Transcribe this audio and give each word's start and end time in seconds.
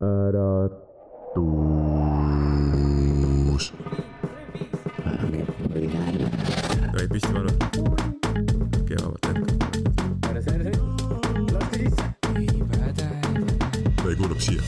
äratus. 0.00 1.34
tohib 6.92 7.10
püsti 7.10 7.30
panna? 7.34 7.52
kevad 8.86 9.18
lendab. 9.26 9.48
või 14.04 14.14
kuulab 14.20 14.38
siia. 14.38 14.62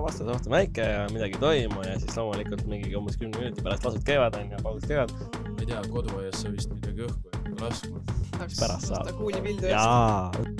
vastas 0.00 0.24
õhtu 0.32 0.48
väike 0.48 0.80
ja 0.80 1.04
midagi 1.12 1.36
ei 1.36 1.42
toimu 1.42 1.84
ja 1.84 1.98
siis 2.00 2.16
loomulikult 2.16 2.64
mingi 2.70 2.96
umbes 2.96 3.20
kümne 3.20 3.36
minuti 3.42 3.60
pärast 3.66 3.84
lasud 3.84 4.04
käivad 4.08 4.32
onju, 4.40 4.56
paugud 4.64 4.88
käivad. 4.88 5.12
ma 5.44 5.60
ei 5.60 5.68
tea, 5.68 5.84
koduaias 5.92 6.40
sa 6.40 6.48
vist 6.54 6.72
midagi 6.72 7.04
õhku 7.04 7.36
ei. 7.52 7.84
Mis 8.40 8.56
pärast 8.56 8.88
saab? 8.88 9.12
kuulipildu 9.20 9.68
eest. 9.68 10.57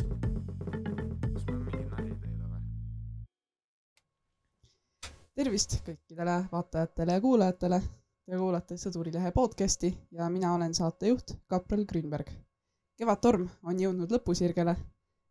Tervist 5.49 5.79
kõikidele 5.81 6.33
vaatajatele 6.53 7.15
ja 7.17 7.21
kuulajatele. 7.25 7.77
Te 8.29 8.37
kuulate 8.37 8.77
Sõdurilehe 8.77 9.31
podcasti 9.33 9.89
ja 10.13 10.27
mina 10.29 10.51
olen 10.53 10.75
saatejuht 10.77 11.33
Kaprel 11.49 11.87
Grünberg. 11.89 12.29
kevadtorm 13.01 13.47
on 13.63 13.81
jõudnud 13.81 14.13
lõpusirgele. 14.13 14.77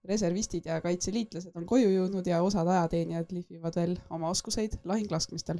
reservistid 0.04 0.66
ja 0.66 0.82
kaitseliitlased 0.82 1.54
on 1.56 1.66
koju 1.66 1.90
jõudnud 1.90 2.28
ja 2.28 2.42
osad 2.42 2.68
ajateenijad 2.68 3.32
lihvivad 3.32 3.76
veel 3.76 3.96
oma 4.10 4.30
oskuseid 4.30 4.80
lahinglaskmistel. 4.84 5.60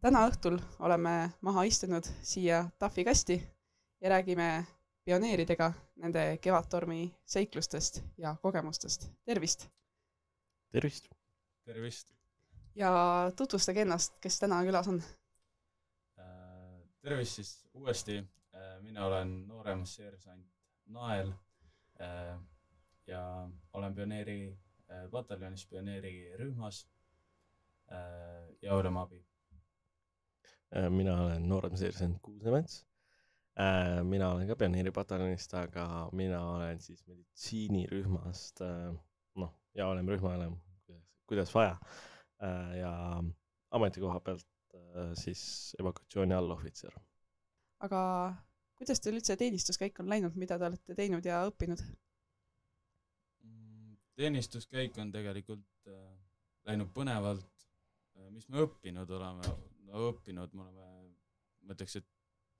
täna 0.00 0.26
õhtul 0.26 0.58
oleme 0.80 1.30
maha 1.40 1.62
istunud 1.62 2.04
siia 2.22 2.70
tahvi 2.78 3.04
kasti 3.04 3.42
ja 4.00 4.10
räägime 4.10 4.66
pioneeridega 5.04 5.72
nende 5.96 6.38
kevadtormi 6.42 7.14
seiklustest 7.24 8.02
ja 8.18 8.36
kogemustest. 8.42 9.10
tervist 9.24 9.68
tervist. 10.72 11.08
tervist. 11.64 12.19
Ja 12.74 12.92
tutvustage 13.36 13.82
ennast, 13.82 14.18
kes 14.20 14.38
täna 14.38 14.62
külas 14.64 14.88
on. 14.88 15.02
tervist 17.02 17.32
siis 17.32 17.68
uuesti. 17.74 18.24
mina 18.80 19.06
olen 19.06 19.48
noorem 19.48 19.86
seersant 19.86 20.46
Nael 20.90 21.32
äh, 22.00 22.38
ja 23.06 23.48
olen 23.72 23.94
pioneeri 23.94 24.58
äh, 24.90 25.10
pataljonis, 25.10 25.66
pioneerirühmas 25.66 26.88
äh, 27.92 28.56
ja 28.62 28.74
oleme 28.74 29.00
abi. 29.00 29.26
mina 30.88 31.22
olen 31.22 31.48
noorem 31.48 31.76
seersant 31.76 32.18
Kuusemets. 32.22 32.86
mina 34.02 34.30
olen 34.32 34.48
ka 34.48 34.56
pioneeripataljonist, 34.56 35.54
aga 35.54 36.08
mina 36.12 36.44
olen 36.50 36.80
siis 36.80 37.06
meditsiinirühmast, 37.06 38.60
noh, 39.34 39.54
ja 39.74 39.88
oleme 39.88 40.12
rühmaülem, 40.12 40.54
kuidas 41.26 41.54
vaja. 41.54 41.76
Ja 42.80 42.92
ametikoha 43.70 44.20
pealt 44.20 44.46
äh, 44.74 45.10
siis 45.14 45.76
evakuatsiooni 45.80 46.34
allohvitser. 46.34 46.94
aga 47.86 48.00
kuidas 48.80 49.00
teil 49.00 49.18
üldse 49.18 49.36
teenistuskäik 49.36 50.00
on 50.00 50.08
läinud, 50.08 50.36
mida 50.40 50.58
te 50.58 50.68
olete 50.68 50.96
teinud 50.96 51.26
ja 51.26 51.42
õppinud? 51.48 51.82
Mm, 53.44 53.96
teenistuskäik 54.16 54.98
on 54.98 55.12
tegelikult 55.12 55.88
äh, 55.88 56.06
läinud 56.68 56.92
põnevalt. 56.96 57.48
mis 58.30 58.48
me 58.48 58.62
õppinud 58.62 59.10
oleme? 59.16 59.52
no 59.90 60.06
õppinud 60.10 60.54
me 60.54 60.62
oleme, 60.62 60.88
ma 61.66 61.74
ütleks, 61.74 61.96
et 61.98 62.06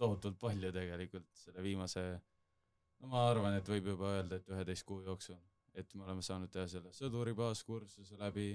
tohutult 0.00 0.38
palju 0.40 0.72
tegelikult 0.74 1.28
selle 1.36 1.62
viimase, 1.62 2.02
no 3.00 3.10
ma 3.12 3.26
arvan, 3.28 3.56
et 3.58 3.68
võib 3.68 3.92
juba 3.92 4.14
öelda, 4.16 4.40
et 4.40 4.48
üheteist 4.50 4.86
kuu 4.88 5.02
jooksul, 5.04 5.38
et 5.78 5.94
me 5.94 6.06
oleme 6.06 6.24
saanud 6.26 6.50
teha 6.52 6.66
selle 6.70 6.92
sõduri 6.96 7.34
baaskursuse 7.38 8.18
läbi, 8.18 8.54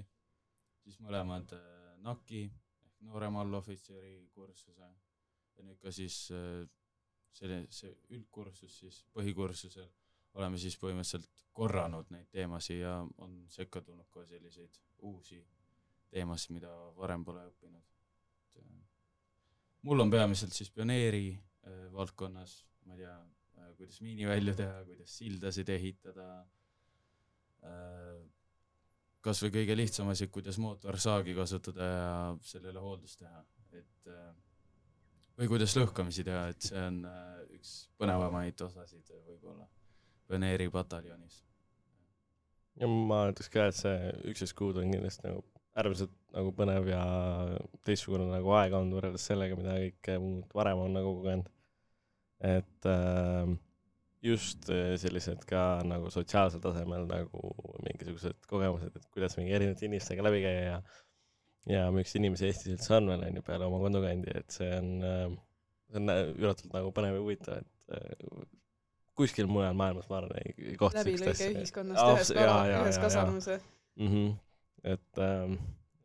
siis 0.86 1.02
mõlemad 1.02 1.52
äh, 1.58 1.66
NAK-i 2.06 2.46
ehk 2.46 3.04
noorema 3.10 3.42
allohvitseri 3.46 4.18
kursuse 4.34 4.86
ja 4.86 5.66
nüüd 5.66 5.82
ka 5.82 5.94
siis 5.94 6.28
äh, 6.36 6.64
selline, 7.36 7.68
see 7.74 7.92
üldkursus 8.16 8.80
siis 8.84 9.02
põhikursusel 9.16 9.90
oleme 10.36 10.60
siis 10.60 10.76
põhimõtteliselt 10.80 11.46
korranud 11.56 12.10
neid 12.12 12.28
teemasid 12.34 12.82
ja 12.82 12.98
on 13.24 13.38
sekka 13.52 13.82
tulnud 13.82 14.10
ka 14.12 14.26
selliseid 14.28 14.80
uusi 15.08 15.40
teemasid, 16.12 16.54
mida 16.56 16.72
varem 16.98 17.24
pole 17.28 17.46
õppinud. 17.50 17.94
äh, 18.60 18.82
mul 19.88 20.06
on 20.06 20.12
peamiselt 20.12 20.54
siis 20.54 20.72
pioneeri 20.72 21.30
äh, 21.34 21.86
valdkonnas, 21.94 22.58
ma 22.86 22.96
ei 22.96 23.04
tea 23.04 23.16
äh,, 23.16 23.72
kuidas 23.80 24.02
miinivälju 24.06 24.56
teha, 24.62 24.84
kuidas 24.88 25.18
sildasid 25.22 25.72
ehitada 25.76 26.30
äh,, 27.64 28.22
kas 29.26 29.42
või 29.44 29.54
kõige 29.58 29.78
lihtsam 29.78 30.10
asi, 30.14 30.28
kuidas 30.32 30.60
mootorsaagi 30.62 31.34
kasutada 31.38 31.88
ja 31.90 32.10
sellele 32.46 32.82
hooldust 32.82 33.20
teha, 33.24 33.42
et 33.74 34.12
äh, 34.12 34.28
või 35.40 35.50
kuidas 35.56 35.76
lõhkamisi 35.78 36.26
teha, 36.28 36.46
et 36.54 36.70
see 36.70 36.82
on 36.82 37.02
äh, 37.10 37.42
üks 37.58 37.74
põnevamaid 38.00 38.62
osasid 38.68 39.10
võib-olla 39.26 39.68
pioneeri 40.30 40.70
pataljonis. 40.74 41.42
ja 42.80 42.90
ma 42.90 43.26
ütleks 43.32 43.52
ka, 43.52 43.68
et 43.72 43.78
see 43.80 44.14
üksteist 44.32 44.58
kuud 44.58 44.80
on 44.82 44.94
kindlasti 44.94 45.28
nagu 45.28 45.44
äärmiselt 45.76 46.14
nagu 46.36 46.54
põnev 46.56 46.88
ja 46.88 47.02
teistsugune 47.88 48.30
nagu 48.30 48.54
aeg 48.56 48.74
olnud 48.78 48.96
võrreldes 48.96 49.26
sellega, 49.28 49.58
mida 49.60 49.76
kõike 49.82 50.18
muud 50.24 50.56
varem 50.56 50.86
on 50.86 50.96
nagu 50.96 51.12
kogenud. 51.20 51.50
et 52.46 52.90
äh, 52.92 53.56
just 54.26 54.70
äh, 54.74 54.94
sellised 55.02 55.46
ka 55.50 55.64
nagu 55.86 56.10
sotsiaalsel 56.14 56.64
tasemel 56.64 57.06
nagu 57.10 57.54
mingisugused 57.86 58.48
kogemused, 58.50 58.96
et 58.96 59.10
kuidas 59.14 59.38
mingi 59.40 59.54
erinevate 59.58 59.86
inimestega 59.88 60.26
läbi 60.26 60.44
käia 60.46 60.64
ja 60.66 60.80
ja 61.70 61.86
miks 61.94 62.14
inimesi 62.18 62.50
Eestis 62.50 62.76
üldse 62.76 62.98
on 63.00 63.10
veel 63.10 63.24
onju 63.30 63.42
peale 63.46 63.66
oma 63.66 63.80
kodukandi, 63.82 64.34
et 64.38 64.54
see 64.54 64.70
on 64.76 64.92
äh,, 65.06 65.24
see 65.90 66.02
on 66.02 66.14
äh, 66.14 66.22
üllatult 66.36 66.76
nagu 66.76 66.92
põnev 66.96 67.18
ja 67.18 67.24
huvitav, 67.24 67.64
et 67.64 67.98
äh, 67.98 68.44
kuskil 69.18 69.50
mujal 69.50 69.78
maailmas 69.78 70.10
ma 70.12 70.20
arvan 70.22 70.42
ei, 70.42 70.76
kohta 70.80 71.02
läbilõige 71.02 71.50
ühiskonnast 71.54 72.02
Abs- 72.04 72.20
ühes 72.20 72.34
kala, 72.36 72.60
jaa, 72.70 72.84
ühes 72.84 73.00
kasvanuse. 73.02 73.58
mm. 73.96 74.12
-hmm. 74.12 74.36
et 74.94 75.24
ähm, 75.26 75.58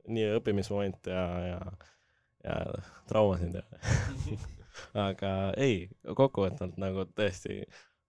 nii 0.09 0.31
õppimismoment 0.39 1.11
ja, 1.13 1.25
ja, 1.49 1.61
ja 2.45 2.57
traumasid 3.11 3.61
ja 3.61 3.65
aga 5.09 5.33
ei, 5.61 5.89
kokkuvõtvalt 6.17 6.79
nagu 6.81 7.05
tõesti, 7.19 7.61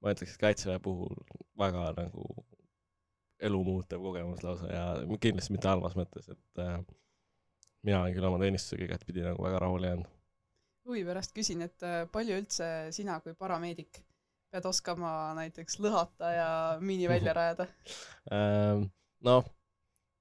ma 0.02 0.14
ütleks, 0.16 0.36
et 0.36 0.42
kaitseväe 0.42 0.80
puhul 0.84 1.14
väga 1.60 1.92
nagu 1.98 2.26
elumuutev 3.42 4.02
kogemus 4.02 4.44
lausa 4.46 4.70
ja 4.70 4.86
kindlasti 5.22 5.56
mitte 5.56 5.70
halvas 5.70 5.98
mõttes, 5.98 6.30
et 6.30 6.62
äh, 6.62 6.80
mina 7.88 8.04
olen 8.04 8.16
küll 8.16 8.30
oma 8.30 8.42
teenistusega 8.42 8.88
igatpidi 8.90 9.26
nagu 9.26 9.44
väga 9.44 9.62
rahule 9.64 9.92
jäänud. 9.92 10.10
huvi 10.90 11.04
pärast 11.06 11.34
küsin, 11.38 11.62
et 11.66 11.86
äh, 11.86 12.04
palju 12.12 12.38
üldse 12.42 12.68
sina 12.94 13.20
kui 13.22 13.34
parameedik 13.38 14.04
pead 14.52 14.68
oskama 14.68 15.32
näiteks 15.38 15.80
lõhata 15.80 16.34
ja 16.36 16.50
miini 16.84 17.08
välja 17.10 17.34
rajada? 17.34 17.68
Noh, 19.22 19.46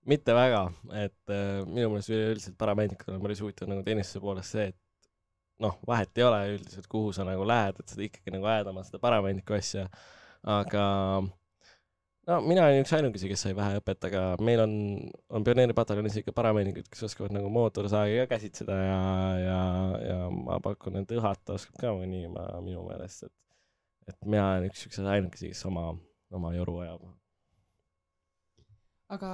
mitte 0.08 0.34
väga, 0.36 0.62
et 1.02 1.32
äh, 1.32 1.60
minu 1.66 1.90
meelest 1.92 2.12
üleüldiselt 2.12 2.56
parameedikul 2.60 3.16
on 3.16 3.24
päris 3.24 3.42
huvitav 3.42 3.68
nagu 3.70 3.84
teenistuse 3.84 4.22
poolest 4.22 4.56
see, 4.56 4.70
et 4.70 4.78
noh, 5.60 5.76
vahet 5.88 6.16
ei 6.18 6.24
ole 6.26 6.40
üldiselt, 6.54 6.88
kuhu 6.90 7.12
sa 7.16 7.26
nagu 7.28 7.44
lähed, 7.48 7.80
et 7.80 7.92
sa 7.92 8.00
ikkagi 8.04 8.32
nagu 8.34 8.48
ajad 8.48 8.72
oma 8.72 8.84
seda 8.86 9.00
parameediku 9.02 9.56
asja, 9.58 9.86
aga 10.48 10.84
no 12.30 12.38
mina 12.46 12.66
olin 12.68 12.84
üks 12.84 12.94
ainukesi, 12.96 13.28
kes 13.30 13.44
sai 13.46 13.56
vähe 13.58 13.80
õpet, 13.80 14.06
aga 14.10 14.24
meil 14.44 14.62
on, 14.64 14.74
on 15.32 15.46
pioneeripataljonis 15.46 16.20
ikka 16.22 16.34
parameedikud, 16.36 16.88
kes 16.92 17.08
oskavad 17.10 17.34
nagu 17.36 17.50
mootorsaagi 17.52 18.22
ka 18.22 18.30
käsitseda 18.34 18.78
ja, 18.80 19.00
ja, 19.44 19.60
ja 20.06 20.18
ma 20.34 20.60
pakun, 20.64 21.00
et 21.02 21.16
õhata 21.16 21.56
oskab 21.58 21.80
ka 21.80 21.94
mõni 21.96 22.26
ma 22.32 22.46
minu 22.64 22.86
meelest, 22.88 23.28
et 23.28 23.36
et 24.10 24.26
mina 24.26 24.46
olen 24.50 24.66
üks 24.66 24.80
siukseid 24.84 25.06
ainukesi, 25.06 25.52
kes 25.52 25.60
oma, 25.68 25.92
oma 26.34 26.50
joru 26.56 26.80
ajab. 26.82 27.04
Aga 29.14 29.30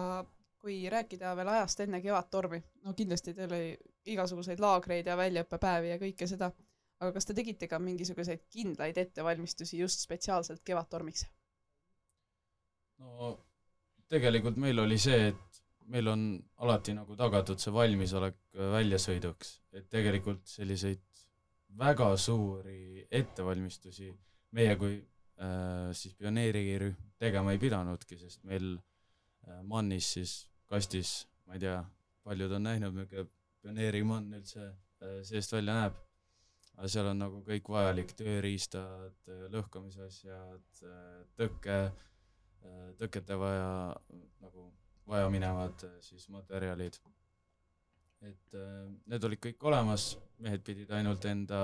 kui 0.66 0.90
rääkida 0.90 1.36
veel 1.38 1.48
ajast 1.52 1.80
enne 1.84 2.00
Kevadtormi, 2.02 2.58
no 2.82 2.94
kindlasti 2.98 3.34
teil 3.36 3.52
oli 3.54 3.76
igasuguseid 4.10 4.58
laagreid 4.62 5.06
ja 5.06 5.14
väljaõppepäevi 5.18 5.92
ja 5.92 5.98
kõike 6.00 6.26
seda, 6.26 6.48
aga 6.98 7.12
kas 7.14 7.28
te 7.28 7.36
tegite 7.38 7.68
ka 7.70 7.78
mingisuguseid 7.82 8.48
kindlaid 8.50 8.98
ettevalmistusi 8.98 9.78
just 9.78 10.02
spetsiaalselt 10.02 10.64
Kevadtormiks? 10.66 11.26
no 12.98 13.36
tegelikult 14.10 14.58
meil 14.58 14.82
oli 14.82 14.98
see, 14.98 15.28
et 15.30 15.60
meil 15.92 16.10
on 16.10 16.24
alati 16.64 16.96
nagu 16.96 17.14
tagatud 17.19 17.62
see 17.62 17.74
valmisolek 17.74 18.40
väljasõiduks, 18.74 19.52
et 19.78 19.86
tegelikult 19.92 20.42
selliseid 20.50 21.04
väga 21.78 22.10
suuri 22.19 23.06
ettevalmistusi 23.10 24.10
meie 24.56 24.74
kui 24.80 24.98
äh, 24.98 25.94
siis 25.94 26.19
pioneerirühm 26.19 27.14
tegema 27.22 27.54
ei 27.54 27.62
pidanudki, 27.62 28.19
sest 28.19 28.42
meil 28.48 28.74
äh, 28.74 29.62
mannis 29.62 30.12
siis 30.16 30.36
kastis, 30.70 31.26
ma 31.46 31.56
ei 31.56 31.62
tea, 31.66 31.76
paljud 32.26 32.56
on 32.58 32.66
näinud, 32.66 32.96
milline 32.96 33.28
pioneerimann 33.62 34.38
üldse 34.40 34.64
äh, 34.66 35.20
seest 35.26 35.54
välja 35.54 35.76
näeb. 35.80 36.02
aga 36.76 36.88
seal 36.92 37.06
on 37.08 37.22
nagu 37.22 37.38
kõik 37.44 37.70
vajalik, 37.72 38.10
tööriistad, 38.18 39.30
lõhkamise 39.48 40.02
asjad, 40.04 40.82
tõke, 41.38 41.78
tõkete 43.00 43.38
vaja 43.40 43.70
nagu 44.44 44.66
vajaminevad 45.06 45.84
äh, 45.84 46.00
siis 46.00 46.28
materjalid. 46.28 46.98
et 48.20 48.54
äh, 48.54 48.88
need 49.06 49.24
olid 49.24 49.40
kõik 49.44 49.64
olemas, 49.69 50.16
mehed 50.42 50.64
pidid 50.64 50.90
ainult 50.90 51.24
enda 51.28 51.60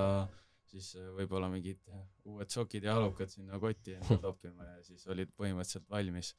siis 0.69 0.93
äh, 0.95 1.09
võib-olla 1.17 1.49
mingid 1.51 1.81
uued 2.29 2.49
sokid 2.53 2.85
ja 2.85 2.93
jalukad 2.93 3.29
sinna 3.29 3.59
kotti 3.59 3.97
toppima 4.21 4.67
ja 4.69 4.83
siis 4.83 5.07
olid 5.07 5.33
põhimõtteliselt 5.37 5.89
valmis. 5.89 6.33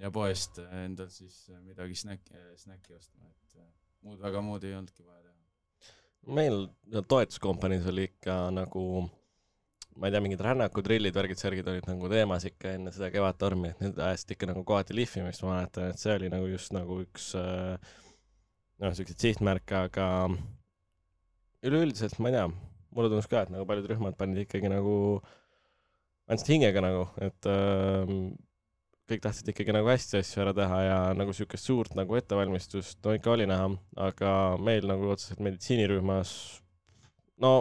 Ja 0.00 0.10
poest 0.12 0.58
endal 0.64 1.10
siis 1.12 1.46
midagi 1.64 1.96
snäkki, 1.98 2.40
snäkki 2.62 2.96
ostma, 2.96 3.30
et 3.30 3.60
muud 4.06 4.20
väga 4.22 4.42
muud 4.44 4.64
ei 4.64 4.74
olnudki 4.76 5.06
vaja 5.06 5.22
teha. 5.22 5.94
meil 6.36 6.66
toetuskompaniis 7.08 7.86
oli 7.92 8.10
ikka 8.10 8.38
nagu 8.54 8.86
ma 9.96 10.08
ei 10.08 10.12
tea, 10.12 10.20
mingid 10.20 10.42
rännakud, 10.44 10.84
drillid, 10.84 11.14
värgid, 11.16 11.40
särgid 11.40 11.68
olid 11.72 11.86
nagu 11.88 12.08
teemas 12.12 12.44
ikka 12.48 12.74
enne 12.76 12.92
seda 12.92 13.08
Kevadtormi, 13.14 13.72
et 13.72 13.80
need 13.80 14.00
ajasid 14.08 14.34
ikka 14.34 14.50
nagu 14.50 14.64
kohati 14.68 14.96
lihvimist, 14.96 15.44
ma 15.44 15.54
mäletan, 15.54 15.92
et 15.92 16.02
see 16.02 16.12
oli 16.18 16.28
nagu 16.32 16.50
just 16.50 16.74
nagu 16.76 16.98
üks 17.06 17.30
äh, 17.40 17.94
noh, 18.82 18.96
siukseid 18.98 19.24
sihtmärke, 19.24 19.86
aga 19.88 20.08
üleüldiselt 21.66 22.18
ma 22.20 22.30
ei 22.30 22.36
tea, 22.36 22.46
mulle 22.96 23.12
tundus 23.12 23.30
ka, 23.32 23.46
et 23.46 23.54
nagu 23.54 23.64
paljud 23.68 23.88
rühmad 23.92 24.18
panid 24.20 24.44
ikkagi 24.44 24.68
nagu, 24.72 24.96
andsid 26.28 26.52
hingega 26.52 26.84
nagu, 26.84 27.08
et 27.24 27.48
äh, 27.48 28.12
kõik 29.06 29.22
tahtsid 29.22 29.52
ikkagi 29.52 29.74
nagu 29.74 29.88
hästi 29.90 30.20
asju 30.20 30.42
ära 30.42 30.52
teha 30.56 30.78
ja 30.82 30.98
nagu 31.14 31.34
siukest 31.36 31.68
suurt 31.68 31.94
nagu 31.98 32.16
ettevalmistust 32.18 32.98
no 33.06 33.14
ikka 33.14 33.34
oli 33.36 33.46
näha, 33.46 33.70
aga 34.08 34.30
meil 34.58 34.86
nagu 34.90 35.12
otseselt 35.14 35.42
meditsiinirühmas 35.46 36.32
no 37.42 37.52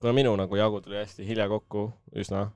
kuna 0.00 0.12
minu 0.12 0.36
nagu 0.36 0.56
jagu 0.56 0.80
tuli 0.80 1.00
hästi 1.00 1.26
hilja 1.26 1.48
kokku 1.48 1.88
üsna, 2.16 2.50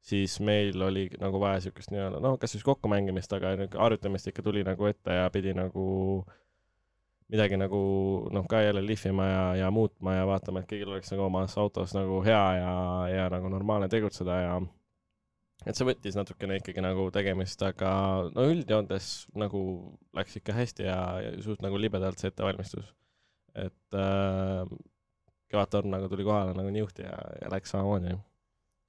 siis 0.00 0.38
meil 0.40 0.82
oli 0.82 1.08
nagu 1.20 1.40
vaja 1.40 1.60
siukest 1.66 1.90
nii-öelda, 1.92 2.20
noh, 2.22 2.38
kas 2.40 2.54
siis 2.54 2.64
kokkumängimist, 2.64 3.32
aga 3.32 3.54
harjutamist 3.74 4.30
ikka 4.30 4.44
tuli 4.46 4.64
nagu 4.64 4.86
ette 4.86 5.18
ja 5.18 5.26
pidi 5.34 5.54
nagu 5.56 5.84
midagi 7.32 7.58
nagu 7.58 7.80
noh, 8.32 8.46
ka 8.48 8.62
jälle 8.62 8.84
lihvima 8.86 9.26
ja, 9.26 9.44
ja 9.64 9.70
muutma 9.74 10.14
ja 10.14 10.26
vaatama, 10.28 10.62
et 10.62 10.70
kõigil 10.70 10.92
oleks 10.92 11.10
nagu 11.12 11.26
omas 11.26 11.58
autos 11.58 11.94
nagu 11.96 12.20
hea 12.24 12.44
ja, 12.60 12.72
ja 13.10 13.28
nagu 13.32 13.50
normaalne 13.50 13.88
tegutseda 13.88 14.40
ja 14.40 14.56
et 15.64 15.78
see 15.78 15.86
võttis 15.88 16.16
natukene 16.18 16.58
ikkagi 16.60 16.82
nagu 16.84 17.06
tegemist, 17.14 17.62
aga 17.64 17.92
no 18.34 18.48
üldjoontes 18.50 19.12
nagu 19.38 19.62
läks 20.16 20.40
ikka 20.40 20.56
hästi 20.56 20.88
ja, 20.88 20.98
ja 21.24 21.32
suht 21.44 21.64
nagu 21.64 21.78
libedalt 21.80 22.20
see 22.20 22.32
ettevalmistus. 22.32 22.90
et 23.54 23.96
äh, 23.96 24.66
Kevadtorm 25.54 25.92
nagu 25.94 26.08
tuli 26.10 26.24
kohale 26.26 26.54
nagu 26.56 26.70
niuhti 26.74 27.04
ja, 27.06 27.18
ja 27.40 27.50
läks 27.52 27.70
samamoodi. 27.70 28.16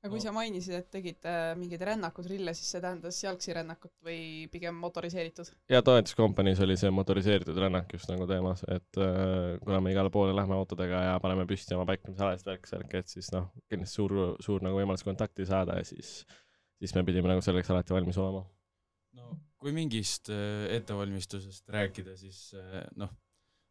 aga 0.06 0.12
kui 0.14 0.22
sa 0.22 0.34
mainisid, 0.34 0.76
et 0.78 0.90
tegite 0.94 1.32
mingeid 1.58 1.82
rännakutrille, 1.88 2.54
siis 2.58 2.74
see 2.74 2.82
tähendas 2.82 3.18
jalgsirännakut 3.24 3.94
või 4.06 4.20
pigem 4.52 4.76
motoriseeritud? 4.82 5.54
ja 5.72 5.82
toetuskompaniis 5.86 6.62
oli 6.66 6.76
see 6.82 6.92
motoriseeritud 6.94 7.58
rännak 7.62 7.94
just 7.94 8.10
nagu 8.12 8.28
teemas, 8.30 8.66
et 8.68 9.00
äh, 9.02 9.56
kuna 9.64 9.80
me 9.82 9.94
igale 9.96 10.12
poole 10.14 10.36
lähme 10.36 10.58
autodega 10.58 11.04
ja 11.08 11.20
paneme 11.24 11.48
püsti 11.50 11.78
oma 11.78 11.88
paiknemisalasid 11.94 12.52
värk-särk, 12.52 12.98
et 13.00 13.16
siis 13.16 13.32
noh, 13.34 13.48
kindlasti 13.70 14.02
suur, 14.02 14.18
suur 14.44 14.66
nagu 14.66 14.82
võimalus 14.82 15.06
kontakti 15.08 15.48
saada 15.48 15.80
ja 15.80 15.88
siis, 15.88 16.18
siis 16.80 16.96
me 16.96 17.04
pidime 17.08 17.32
nagu 17.32 17.44
selleks 17.46 17.70
alati 17.72 17.96
valmis 17.96 18.18
olema. 18.22 18.46
no 19.20 19.30
kui 19.66 19.74
mingist 19.74 20.30
äh, 20.30 20.68
ettevalmistusest 20.78 21.70
rääkida, 21.74 22.18
siis 22.20 22.52
äh, 22.58 22.84
noh 23.02 23.14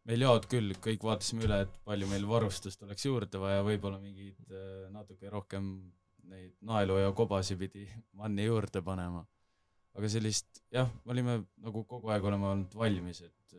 meil 0.09 0.25
jaod 0.27 0.49
küll, 0.51 0.75
kõik 0.85 1.05
vaatasime 1.07 1.47
üle, 1.47 1.61
et 1.65 1.77
palju 1.87 2.09
meil 2.11 2.27
varustust 2.29 2.83
oleks 2.85 3.07
juurde 3.07 3.41
vaja, 3.41 3.63
võib-olla 3.65 4.01
mingeid 4.03 4.51
äh, 4.51 4.89
natuke 4.93 5.31
rohkem 5.33 5.71
neid 6.29 6.57
naelu 6.65 6.99
ja 7.03 7.13
kobasid 7.17 7.61
pidi 7.61 7.87
manni 8.21 8.49
juurde 8.49 8.83
panema. 8.85 9.25
aga 9.95 10.11
sellist, 10.11 10.65
jah, 10.75 10.91
me 11.05 11.15
olime 11.15 11.39
nagu 11.63 11.85
kogu 11.87 12.11
aeg 12.11 12.25
oleme 12.27 12.51
olnud 12.51 12.75
valmis, 12.75 13.23
et 13.23 13.57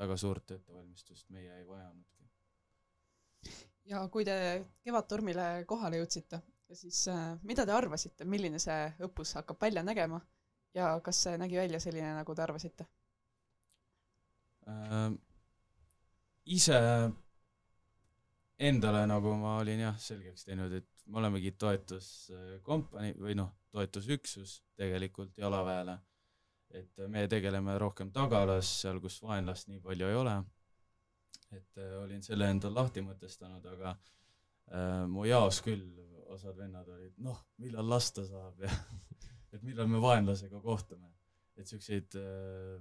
väga 0.00 0.16
suurt 0.20 0.52
ettevalmistust 0.56 1.30
meie 1.32 1.54
ei 1.58 1.66
vajanudki. 1.66 2.28
ja 3.92 4.06
kui 4.12 4.24
te 4.28 4.36
Kevadtormile 4.84 5.64
kohale 5.68 6.02
jõudsite, 6.02 6.42
siis 6.78 7.08
äh, 7.08 7.38
mida 7.42 7.66
te 7.66 7.74
arvasite, 7.74 8.24
milline 8.24 8.60
see 8.62 8.92
õppus 9.06 9.34
hakkab 9.40 9.60
välja 9.62 9.82
nägema 9.86 10.20
ja 10.74 10.92
kas 11.04 11.22
see 11.24 11.38
nägi 11.40 11.58
välja 11.58 11.80
selline, 11.82 12.14
nagu 12.20 12.34
te 12.34 12.44
arvasite 12.44 12.86
äh,? 14.68 15.10
ise 16.50 16.78
endale, 18.60 19.06
nagu 19.08 19.34
ma 19.40 19.56
olin 19.60 19.80
jah, 19.86 19.98
selgeks 19.98 20.44
teinud, 20.44 20.72
et 20.76 20.88
me 21.06 21.20
olemegi 21.20 21.52
toetuskompanii 21.58 23.16
või 23.18 23.36
noh, 23.38 23.52
toetusüksus 23.72 24.60
tegelikult 24.78 25.38
jalaväele. 25.38 25.98
et 26.70 27.00
me 27.10 27.24
tegeleme 27.26 27.78
rohkem 27.78 28.12
tagalas, 28.14 28.68
seal, 28.82 29.00
kus 29.02 29.16
vaenlast 29.22 29.68
nii 29.68 29.80
palju 29.82 30.06
ei 30.06 30.14
ole. 30.14 30.36
et 31.50 31.78
äh, 31.78 31.96
olin 32.02 32.22
selle 32.22 32.50
endal 32.50 32.74
lahti 32.74 33.02
mõtestanud, 33.02 33.64
aga 33.66 33.90
äh, 33.90 35.06
mu 35.08 35.24
jaos 35.24 35.60
küll 35.66 35.88
osad 36.34 36.56
vennad 36.56 36.88
olid, 36.88 37.14
noh, 37.24 37.38
millal 37.62 37.88
lasta 37.90 38.24
saab 38.26 38.62
ja 38.64 38.70
et 39.54 39.62
millal 39.66 39.88
me 39.90 40.00
vaenlasega 40.02 40.60
kohtume. 40.60 41.10
et 41.56 41.66
siukseid 41.66 42.16
äh, 42.16 42.80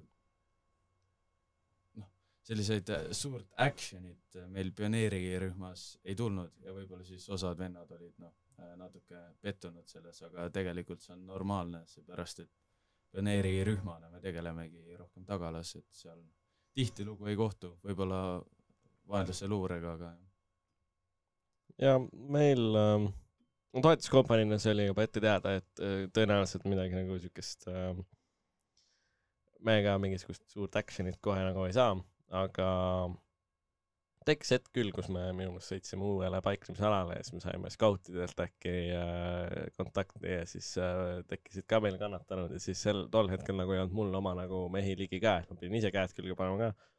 selliseid 2.50 2.90
äh, 2.96 3.07
suurt 3.12 3.50
action'it 3.57 4.38
äh, 4.40 4.48
meil 4.48 4.72
pioneerirühmas 4.72 6.00
ei 6.04 6.16
tulnud 6.16 6.63
ja 6.63 6.74
võib-olla 6.74 7.04
siis 7.06 7.28
osad 7.30 7.57
vennad 7.57 7.92
olid 7.98 8.16
noh, 8.24 8.36
natuke 8.75 9.19
pettunud 9.42 9.88
selles, 9.88 10.22
aga 10.28 10.50
tegelikult 10.52 11.02
see 11.02 11.13
on 11.16 11.25
normaalne, 11.28 11.86
seepärast 11.88 12.42
et 12.44 12.52
pioneerirühmana 13.12 14.10
me 14.12 14.19
tegelemegi 14.24 14.98
rohkem 15.00 15.25
tagalas, 15.25 15.75
et 15.80 15.88
seal 15.95 16.19
tihtilugu 16.75 17.31
ei 17.31 17.38
kohtu 17.40 17.78
võib-olla 17.84 18.19
vaenlase 19.10 19.48
luurega, 19.48 19.94
aga 19.95 20.12
ja 21.80 21.95
meil 22.12 22.75
äh, 22.75 23.07
toetuskompaniina 23.74 24.57
see 24.62 24.74
oli 24.74 24.88
juba 24.89 25.06
ette 25.06 25.21
teada, 25.24 25.57
et 25.62 25.83
äh, 25.83 26.06
tõenäoliselt 26.16 26.66
midagi 26.69 26.98
nagu 26.98 27.19
siukest 27.21 27.68
äh, 27.69 27.92
me 29.66 29.81
ka 29.86 29.98
mingisugust 30.01 30.45
suurt 30.54 30.77
action'it 30.80 31.19
kohe 31.21 31.44
nagu 31.45 31.68
ei 31.68 31.75
saa 31.75 31.94
aga 32.30 32.68
tekkis 34.27 34.51
hetk 34.54 34.69
küll, 34.75 34.92
kus 34.94 35.07
me 35.10 35.24
minu 35.33 35.54
meelest 35.56 35.71
sõitsime 35.71 36.06
uuele 36.06 36.42
paiknemisalale 36.45 37.18
ja 37.18 37.25
siis 37.25 37.38
me 37.38 37.42
saime 37.42 37.71
skautidelt 37.74 38.44
äkki 38.44 38.74
äh, 38.94 39.71
kontakti 39.80 40.36
ja 40.36 40.44
siis 40.50 40.69
äh, 40.81 41.21
tekkisid 41.30 41.66
ka 41.69 41.80
meil 41.83 41.98
kannatanud 42.01 42.54
ja 42.54 42.62
siis 42.62 42.81
sel, 42.86 43.07
tol 43.13 43.31
hetkel 43.31 43.57
nagu 43.57 43.74
ei 43.74 43.81
olnud 43.81 43.98
mul 43.98 44.19
oma 44.21 44.36
nagu 44.38 44.68
mehi 44.74 44.95
ligi 45.00 45.21
käes, 45.23 45.49
ma 45.49 45.57
pidin 45.57 45.80
ise 45.80 45.92
käed 45.95 46.14
külge 46.18 46.38
panema 46.38 46.69
ka. 46.69 46.90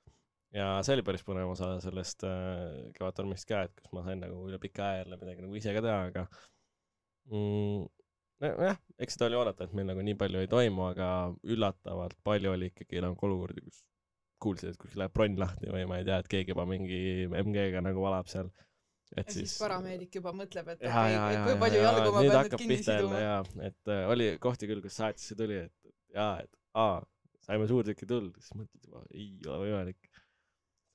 ja 0.57 0.71
see 0.87 0.97
oli 0.97 1.07
päris 1.07 1.23
põnev 1.27 1.53
osa 1.53 1.77
sellest 1.85 2.27
äh, 2.27 2.91
Kevadtormist 2.97 3.47
ka, 3.51 3.67
et 3.69 3.77
kus 3.79 3.95
ma 3.95 4.03
sain 4.07 4.25
nagu 4.25 4.43
üle 4.49 4.59
pika 4.63 4.89
aja 4.89 5.05
jälle 5.05 5.21
midagi 5.21 5.47
nagu 5.47 5.61
ise 5.61 5.77
ka 5.77 5.85
teha, 5.87 6.01
aga 6.11 6.27
mm, 7.31 7.85
nojah, 8.45 8.81
eks 9.01 9.17
seda 9.17 9.29
oli 9.29 9.39
oodata, 9.41 9.67
et 9.67 9.77
meil 9.77 9.89
nagu 9.91 10.03
nii 10.05 10.17
palju 10.21 10.43
ei 10.43 10.51
toimu, 10.51 10.89
aga 10.91 11.11
üllatavalt 11.45 12.19
palju 12.27 12.55
oli 12.55 12.71
ikkagi 12.73 13.03
nagu 13.05 13.29
olukordi, 13.29 13.65
kus 13.67 13.85
kuulsid, 14.41 14.73
et 14.73 14.81
kuskil 14.81 15.03
läheb 15.03 15.15
bronn 15.17 15.39
lahti 15.41 15.71
või 15.73 15.85
ma 15.89 16.01
ei 16.01 16.09
tea, 16.09 16.21
et 16.23 16.29
keegi 16.33 16.55
juba 16.55 16.65
mingi 16.69 17.01
MG-ga 17.29 17.83
nagu 17.85 18.03
valab 18.05 18.31
seal. 18.33 18.51
et 19.11 19.27
ja 19.27 19.35
siis, 19.35 19.53
siis 19.53 19.61
parameedik 19.61 20.21
juba 20.21 20.33
mõtleb, 20.37 20.73
et 20.75 20.85
ja, 20.87 21.05
ja, 21.11 21.23
ja, 21.35 21.45
kui 21.49 21.57
palju 21.61 21.83
jalgu 21.83 22.13
ma 22.15 22.25
pean 22.25 22.37
nüüd 22.47 22.59
kinni 22.63 22.79
siduma. 22.87 23.23
jaa, 23.25 23.41
et 23.69 23.93
äh, 23.93 24.03
oli 24.15 24.29
kohti 24.43 24.71
küll, 24.71 24.83
kus 24.85 25.01
saatesse 25.03 25.37
tuli, 25.39 25.65
et 25.67 25.95
jaa, 26.17 26.33
et 26.45 26.79
aa, 26.79 27.01
saime 27.45 27.69
suurtüki 27.69 28.09
tuld, 28.09 28.37
siis 28.39 28.57
mõtled 28.57 28.89
juba, 28.89 29.05
ei 29.13 29.33
ole 29.47 29.61
võimalik. 29.67 30.11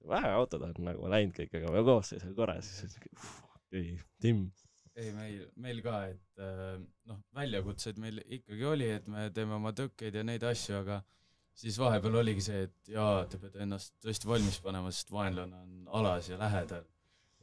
vähe 0.09 0.35
autod 0.37 0.65
on 0.67 0.75
nagu 0.85 1.09
läinud 1.11 1.37
kõik, 1.37 1.57
aga 1.59 1.83
koosseis 1.85 2.25
on 2.25 2.37
korras, 2.37 2.71
siis 2.79 2.97
okei, 3.03 3.97
Tim 4.21 4.47
ei, 4.95 5.11
meil, 5.15 5.41
meil 5.61 5.81
ka, 5.83 5.97
et 6.11 6.41
äh, 6.43 6.77
noh, 7.09 7.19
väljakutseid 7.35 7.99
meil 8.01 8.21
ikkagi 8.23 8.65
oli, 8.67 8.89
et 8.97 9.07
me 9.11 9.27
teeme 9.35 9.57
oma 9.57 9.73
tõkkeid 9.75 10.19
ja 10.19 10.23
neid 10.27 10.43
asju, 10.47 10.79
aga 10.79 11.01
siis 11.55 11.77
vahepeal 11.79 12.19
oligi 12.21 12.45
see, 12.47 12.65
et 12.67 12.91
jaa, 12.95 13.25
te 13.31 13.39
peate 13.41 13.63
ennast 13.65 13.95
tõesti 14.03 14.29
valmis 14.29 14.59
panema, 14.63 14.91
sest 14.95 15.11
vaenlane 15.15 15.59
on 15.61 15.89
alas 15.99 16.29
ja 16.31 16.39
lähedal. 16.39 16.87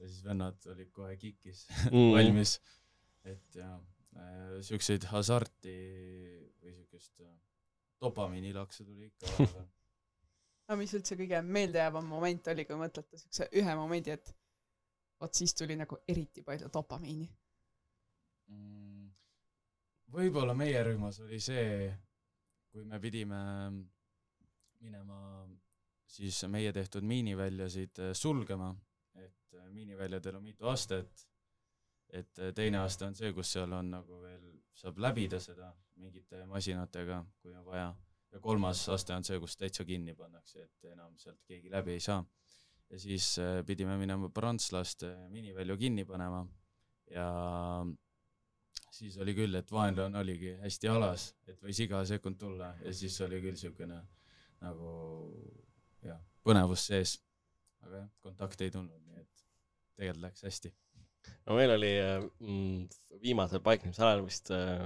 ja 0.01 0.09
siis 0.09 0.25
vennad 0.25 0.67
olid 0.73 0.91
kohe 0.93 1.17
kikis 1.17 1.67
mm. 1.93 2.09
valmis. 2.17 2.57
et 3.25 3.61
jaa 3.61 3.77
äh,, 4.17 4.59
siukseid 4.67 5.05
hasarti 5.13 5.77
või 6.63 6.75
siukest 6.75 7.23
äh, 7.23 7.37
dopamiinilakse 8.03 8.85
tuli 8.85 9.13
ikka 9.13 9.29
vahepeal 9.37 9.71
no 10.69 10.79
mis 10.81 10.95
üldse 10.97 11.17
kõige 11.19 11.43
meeldejäävam 11.45 12.07
moment 12.09 12.49
oli, 12.53 12.65
kui 12.65 12.79
mõtlete 12.81 13.21
siukse 13.21 13.49
ühe 13.61 13.77
momendi, 13.77 14.17
et 14.17 14.35
vot 15.21 15.35
siis 15.37 15.55
tuli 15.55 15.77
nagu 15.79 15.99
eriti 16.09 16.43
palju 16.47 16.71
dopamiini? 16.73 17.29
Võib-olla 20.13 20.55
meie 20.55 20.83
rühmas 20.85 21.21
oli 21.25 21.41
see, 21.41 21.89
kui 22.73 22.85
me 22.85 23.01
pidime 23.01 23.43
minema 24.83 25.19
siis 26.13 26.43
meie 26.53 26.73
tehtud 26.73 27.05
miiniväljasid 27.09 28.01
äh, 28.01 28.13
sulgema, 28.17 28.73
et 29.15 29.57
äh, 29.57 29.69
miiniväljadel 29.73 30.37
on 30.37 30.45
mitu 30.45 30.69
astet, 30.69 31.27
et 32.09 32.39
äh, 32.39 32.53
teine 32.55 32.83
aste 32.83 33.07
on 33.09 33.17
see, 33.17 33.33
kus 33.33 33.53
seal 33.57 33.73
on 33.73 33.93
nagu 33.95 34.21
veel, 34.25 34.51
saab 34.77 35.01
läbida 35.01 35.41
seda 35.41 35.71
mingite 36.03 36.45
masinatega, 36.51 37.23
kui 37.41 37.55
on 37.57 37.65
vaja, 37.65 37.89
ja 38.33 38.41
kolmas 38.45 38.85
aste 38.93 39.17
on 39.17 39.25
see, 39.25 39.41
kus 39.41 39.57
täitsa 39.61 39.87
kinni 39.89 40.17
pannakse, 40.19 40.67
et 40.67 40.93
enam 40.93 41.17
sealt 41.21 41.41
keegi 41.49 41.73
läbi 41.73 41.97
ei 41.97 42.01
saa. 42.01 42.23
ja 42.93 42.99
siis 43.01 43.39
pidime 43.67 43.97
minema 43.97 44.29
prantslaste 44.29 45.15
minivälju 45.33 45.77
kinni 45.81 46.05
panema. 46.05 46.43
Ja 47.11 47.25
siis 48.93 49.17
oli 49.23 49.35
küll, 49.37 49.55
et 49.57 49.71
vaenlane 49.73 50.19
oligi 50.21 50.53
hästi 50.63 50.91
alas, 50.93 51.31
et 51.49 51.61
võis 51.65 51.81
iga 51.85 52.03
sekund 52.09 52.39
tulla 52.41 52.73
ja 52.85 52.93
siis 52.97 53.17
oli 53.25 53.41
küll 53.43 53.57
niisugune 53.57 54.01
nagu 54.63 54.93
jah, 56.05 56.21
põnevus 56.47 56.87
sees. 56.91 57.17
aga 57.83 58.05
jah, 58.05 58.11
kontakte 58.23 58.69
ei 58.69 58.75
tulnud, 58.75 59.01
nii 59.09 59.23
et 59.23 59.47
tegelikult 59.97 60.27
läks 60.27 60.45
hästi. 60.47 60.73
no 61.47 61.57
meil 61.59 61.75
oli 61.77 61.93
mm, 62.03 62.85
viimasel 63.23 63.63
paiknemisalal 63.65 64.25
vist 64.27 64.53
äh, 64.55 64.85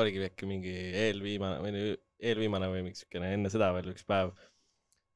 oligi 0.00 0.24
äkki 0.28 0.48
mingi 0.48 0.74
eelviimane 1.04 1.60
või 1.62 1.86
eelviimane 2.24 2.70
või 2.72 2.84
mingi 2.86 3.02
siukene 3.02 3.32
enne 3.36 3.52
seda 3.52 3.72
veel 3.76 3.92
üks 3.92 4.06
päev 4.08 4.32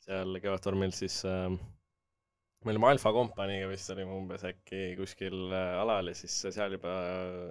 seal 0.04 0.38
Kevadtormil 0.42 0.92
siis 0.94 1.22
äh, 1.28 1.48
me 2.64 2.72
olime 2.72 2.88
Alfa 2.90 3.12
kompaniiga 3.14 3.68
vist 3.70 3.90
olime 3.94 4.14
umbes 4.16 4.42
äkki 4.48 4.92
kuskil 4.98 5.36
äh, 5.54 5.76
alal 5.78 6.10
ja 6.10 6.16
siis 6.18 6.34
seal 6.42 6.74
juba, 6.74 6.94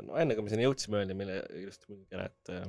no 0.04 0.18
enne 0.20 0.36
kui 0.36 0.44
me 0.46 0.52
sinna 0.52 0.66
jõudsime, 0.66 1.02
öeldi 1.02 1.16
meile 1.18 1.40
ilusti 1.62 1.88
muidugi 1.92 2.18
ära, 2.18 2.28
et 2.28 2.52
äh, 2.52 2.66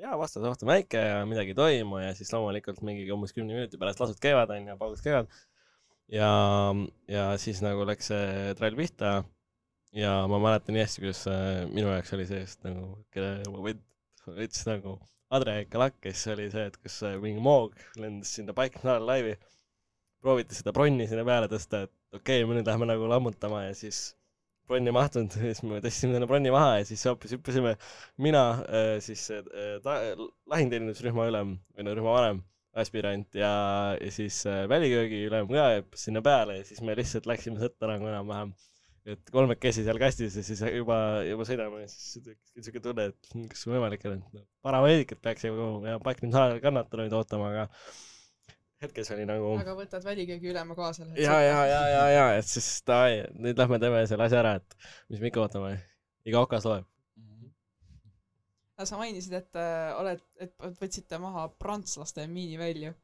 jaa, 0.00 0.16
vastas 0.20 0.46
oht 0.48 0.64
on 0.64 0.72
väike 0.72 1.02
ja 1.04 1.18
midagi 1.28 1.52
ei 1.52 1.58
toimu 1.58 2.00
ja 2.00 2.14
siis 2.16 2.32
loomulikult 2.32 2.80
mingi 2.86 3.04
umbes 3.12 3.36
kümne 3.36 3.58
minuti 3.58 3.80
pärast 3.80 4.00
lasud 4.00 4.22
käivad, 4.22 4.52
onju, 4.56 4.78
paugud 4.80 5.04
käivad. 5.04 5.28
ja, 6.08 6.32
ja 7.12 7.28
siis 7.42 7.60
nagu 7.66 7.84
läks 7.88 8.08
see 8.14 8.56
trall 8.58 8.80
pihta 8.80 9.12
ja 9.96 10.16
ma 10.32 10.40
mäletan 10.40 10.78
nii 10.78 10.86
hästi, 10.86 11.04
kuidas 11.04 11.22
äh, 11.28 11.62
minu 11.68 11.92
jaoks 11.92 12.16
oli 12.16 12.28
see, 12.30 12.42
sest 12.48 12.64
nagu, 12.64 13.04
vend 13.68 13.84
võttis 14.30 14.64
nagu 14.68 14.96
Adre 15.30 15.60
Kalak, 15.70 16.00
kes 16.02 16.24
oli 16.32 16.48
see, 16.50 16.66
et 16.72 16.76
kus 16.82 16.96
mingi 17.22 17.42
moog 17.44 17.76
lendas 18.00 18.32
sinna 18.34 18.56
paiknale 18.56 19.04
laivi 19.04 19.36
prooviti 20.20 20.56
seda 20.56 20.72
bronni 20.76 21.08
sinna 21.10 21.24
peale 21.26 21.48
tõsta, 21.50 21.84
et 21.86 22.16
okei 22.16 22.42
okay,, 22.42 22.48
me 22.48 22.58
nüüd 22.58 22.68
lähme 22.68 22.88
nagu 22.90 23.08
lammutama 23.10 23.64
ja 23.66 23.76
siis 23.76 24.10
bronn 24.70 24.86
ei 24.86 24.94
mahtunud, 24.94 25.34
siis 25.40 25.64
me 25.66 25.80
tõstsime 25.82 26.16
selle 26.16 26.28
bronni 26.30 26.52
maha 26.54 26.78
ja 26.80 26.86
siis 26.88 27.02
hoopis 27.08 27.34
hüppasime 27.36 27.74
mina, 28.22 28.44
äh, 28.68 28.94
siis 29.04 29.26
äh, 29.34 29.76
ta-, 29.84 29.98
lahingteenindusrühma 30.52 31.26
ülem 31.30 31.56
või 31.74 31.86
no 31.86 31.96
rühma 31.98 32.16
vanem, 32.16 32.42
aspirant 32.80 33.38
ja, 33.38 33.52
ja 33.98 34.10
siis 34.14 34.42
äh, 34.48 34.64
väliköögi 34.70 35.24
ülem 35.28 35.50
ka 35.50 35.70
hüppas 35.80 36.06
sinna 36.06 36.22
peale 36.24 36.60
ja 36.60 36.66
siis 36.68 36.82
me 36.86 36.94
lihtsalt 36.98 37.26
läksime 37.30 37.62
sõtta 37.62 37.90
nagu 37.90 38.10
enam-vähem. 38.10 38.54
Et 39.10 39.30
kolmekesi 39.32 39.80
seal 39.82 39.96
kastis 39.98 40.34
ja 40.36 40.42
siis 40.44 40.60
juba, 40.76 40.96
juba 41.24 41.46
sõidame 41.48 41.80
ja 41.80 41.88
siis 41.88 42.20
tekkis 42.20 42.52
niisugune 42.58 42.82
tunne, 42.84 43.06
et 43.08 43.30
kas 43.48 43.64
võimalik 43.66 44.04
on, 44.06 44.18
et 44.20 44.34
noh, 44.36 44.44
parameedikat 44.62 45.22
peaks 45.24 45.46
ju 45.48 45.70
ja 45.88 45.96
paiknemisajal 46.04 46.60
kannatanuid 46.62 47.16
ootama, 47.16 47.48
aga 47.54 47.64
hetkes 48.80 49.10
oli 49.14 49.26
nagu. 49.28 49.52
aga 49.60 49.74
võtad 49.76 50.04
väliköögi 50.04 50.50
ülema 50.52 50.76
kaasa? 50.78 51.06
ja, 51.18 51.36
ja, 51.44 51.58
ja, 51.68 51.82
ja, 51.92 52.06
ja, 52.14 52.24
et 52.38 52.48
siis 52.48 52.68
davai, 52.88 53.20
nüüd 53.36 53.60
lähme 53.60 53.80
teeme 53.82 54.00
selle 54.08 54.26
asja 54.26 54.40
ära, 54.40 54.56
et 54.60 54.76
mis 55.12 55.20
me 55.20 55.30
ikka 55.30 55.44
ootame. 55.44 55.74
iga 56.28 56.42
okas 56.46 56.66
loeb 56.68 56.86
mm. 57.16 57.28
-hmm. 57.28 58.88
sa 58.88 59.00
mainisid, 59.00 59.36
et 59.36 59.60
äh, 59.60 59.92
oled, 60.00 60.24
et 60.40 60.56
võtsite 60.80 61.20
maha 61.20 61.48
prantslaste 61.48 62.26
miinivälju. 62.26 62.94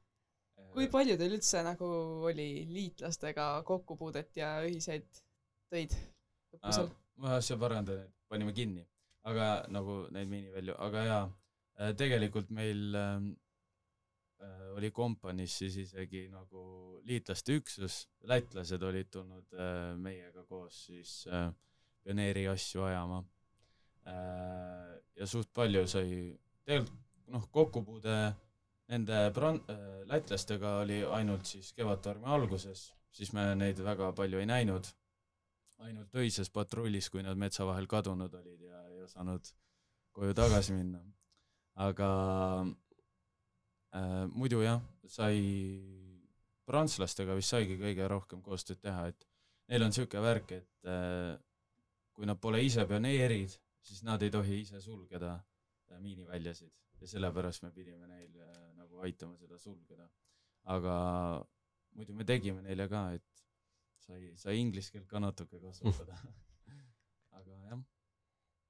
kui 0.73 0.91
palju 0.93 1.17
teil 1.17 1.39
üldse 1.39 1.63
nagu 1.65 1.87
oli 2.31 2.67
liitlastega 2.73 3.63
kokkupuudet 3.65 4.37
ja 4.37 4.59
ühiseid 4.65 5.09
töid 5.71 5.97
õppusel? 6.57 6.93
ma 7.17 7.37
asja 7.37 7.57
parandan, 7.57 8.05
et 8.05 8.15
panime 8.29 8.53
kinni, 8.53 8.87
aga 9.25 9.67
nagu 9.69 10.07
neid 10.13 10.29
miinivälju, 10.29 10.75
aga 10.89 11.05
jaa, 11.11 11.25
äh, 11.81 11.97
tegelikult 11.97 12.51
meil 12.51 12.95
ähm, 12.97 13.35
Äh, 13.37 13.46
oli 14.77 14.91
kompaniis 14.91 15.59
siis 15.59 15.77
isegi 15.81 16.27
nagu 16.29 17.01
liitlaste 17.09 17.57
üksus, 17.57 18.03
lätlased 18.29 18.83
olid 18.83 19.09
tulnud 19.13 19.55
äh, 19.57 19.95
meiega 19.97 20.45
koos 20.45 20.87
siis 20.89 21.23
äh, 21.33 21.49
pioneeri 22.05 22.47
asju 22.49 22.85
ajama. 22.87 23.25
ja 25.17 25.27
suht 25.27 25.49
palju 25.55 25.81
sai, 25.91 26.11
tegelikult 26.65 27.33
noh, 27.35 27.49
kokkupuude 27.51 28.13
nende 28.93 29.17
pran-, 29.35 29.65
lätlastega 30.07 30.77
oli 30.85 31.01
ainult 31.19 31.49
siis 31.51 31.73
Kevadtormi 31.75 32.29
alguses, 32.31 32.93
siis 33.11 33.33
me 33.35 33.49
neid 33.59 33.81
väga 33.83 34.13
palju 34.15 34.39
ei 34.39 34.47
näinud. 34.47 34.93
ainult 35.79 36.15
öises 36.15 36.49
patrullis, 36.51 37.11
kui 37.11 37.23
nad 37.23 37.37
metsa 37.37 37.67
vahel 37.67 37.87
kadunud 37.91 38.35
olid 38.35 38.61
ja 38.61 38.85
ei 38.89 39.03
osanud 39.03 39.51
koju 40.13 40.35
tagasi 40.35 40.73
minna. 40.73 41.03
aga 41.75 42.11
äh,. 42.63 42.86
Muidu 44.35 44.63
jah, 44.65 44.81
sai, 45.09 45.39
prantslastega 46.67 47.37
vist 47.39 47.55
saigi 47.55 47.79
kõige 47.81 48.09
rohkem 48.11 48.43
koostööd 48.45 48.81
teha, 48.83 49.07
et 49.13 49.27
neil 49.71 49.87
on 49.87 49.93
niisugune 49.93 50.23
värk, 50.25 50.55
et 50.59 50.91
äh, 50.91 51.35
kui 52.17 52.29
nad 52.29 52.41
pole 52.43 52.63
ise 52.65 52.87
pioneerid, 52.89 53.55
siis 53.87 54.03
nad 54.07 54.23
ei 54.23 54.33
tohi 54.35 54.61
ise 54.65 54.81
sulgeda 54.83 55.37
äh, 55.37 56.01
miiniväljasid. 56.03 56.73
Ja 57.01 57.11
sellepärast 57.11 57.63
me 57.63 57.71
pidime 57.77 58.09
neil 58.09 58.41
äh, 58.41 58.55
nagu 58.79 59.03
aitama 59.07 59.37
seda 59.39 59.59
sulgeda. 59.61 60.09
aga 60.67 60.95
muidu 61.95 62.15
me 62.15 62.25
tegime 62.27 62.63
neile 62.63 62.89
ka, 62.91 63.03
et 63.15 63.45
sai, 64.03 64.33
sai 64.35 64.57
inglise 64.59 64.91
keelt 64.91 65.07
ka 65.07 65.23
natuke 65.23 65.61
kasutada. 65.63 66.19
Aga 67.39 67.61
jah 67.69 67.85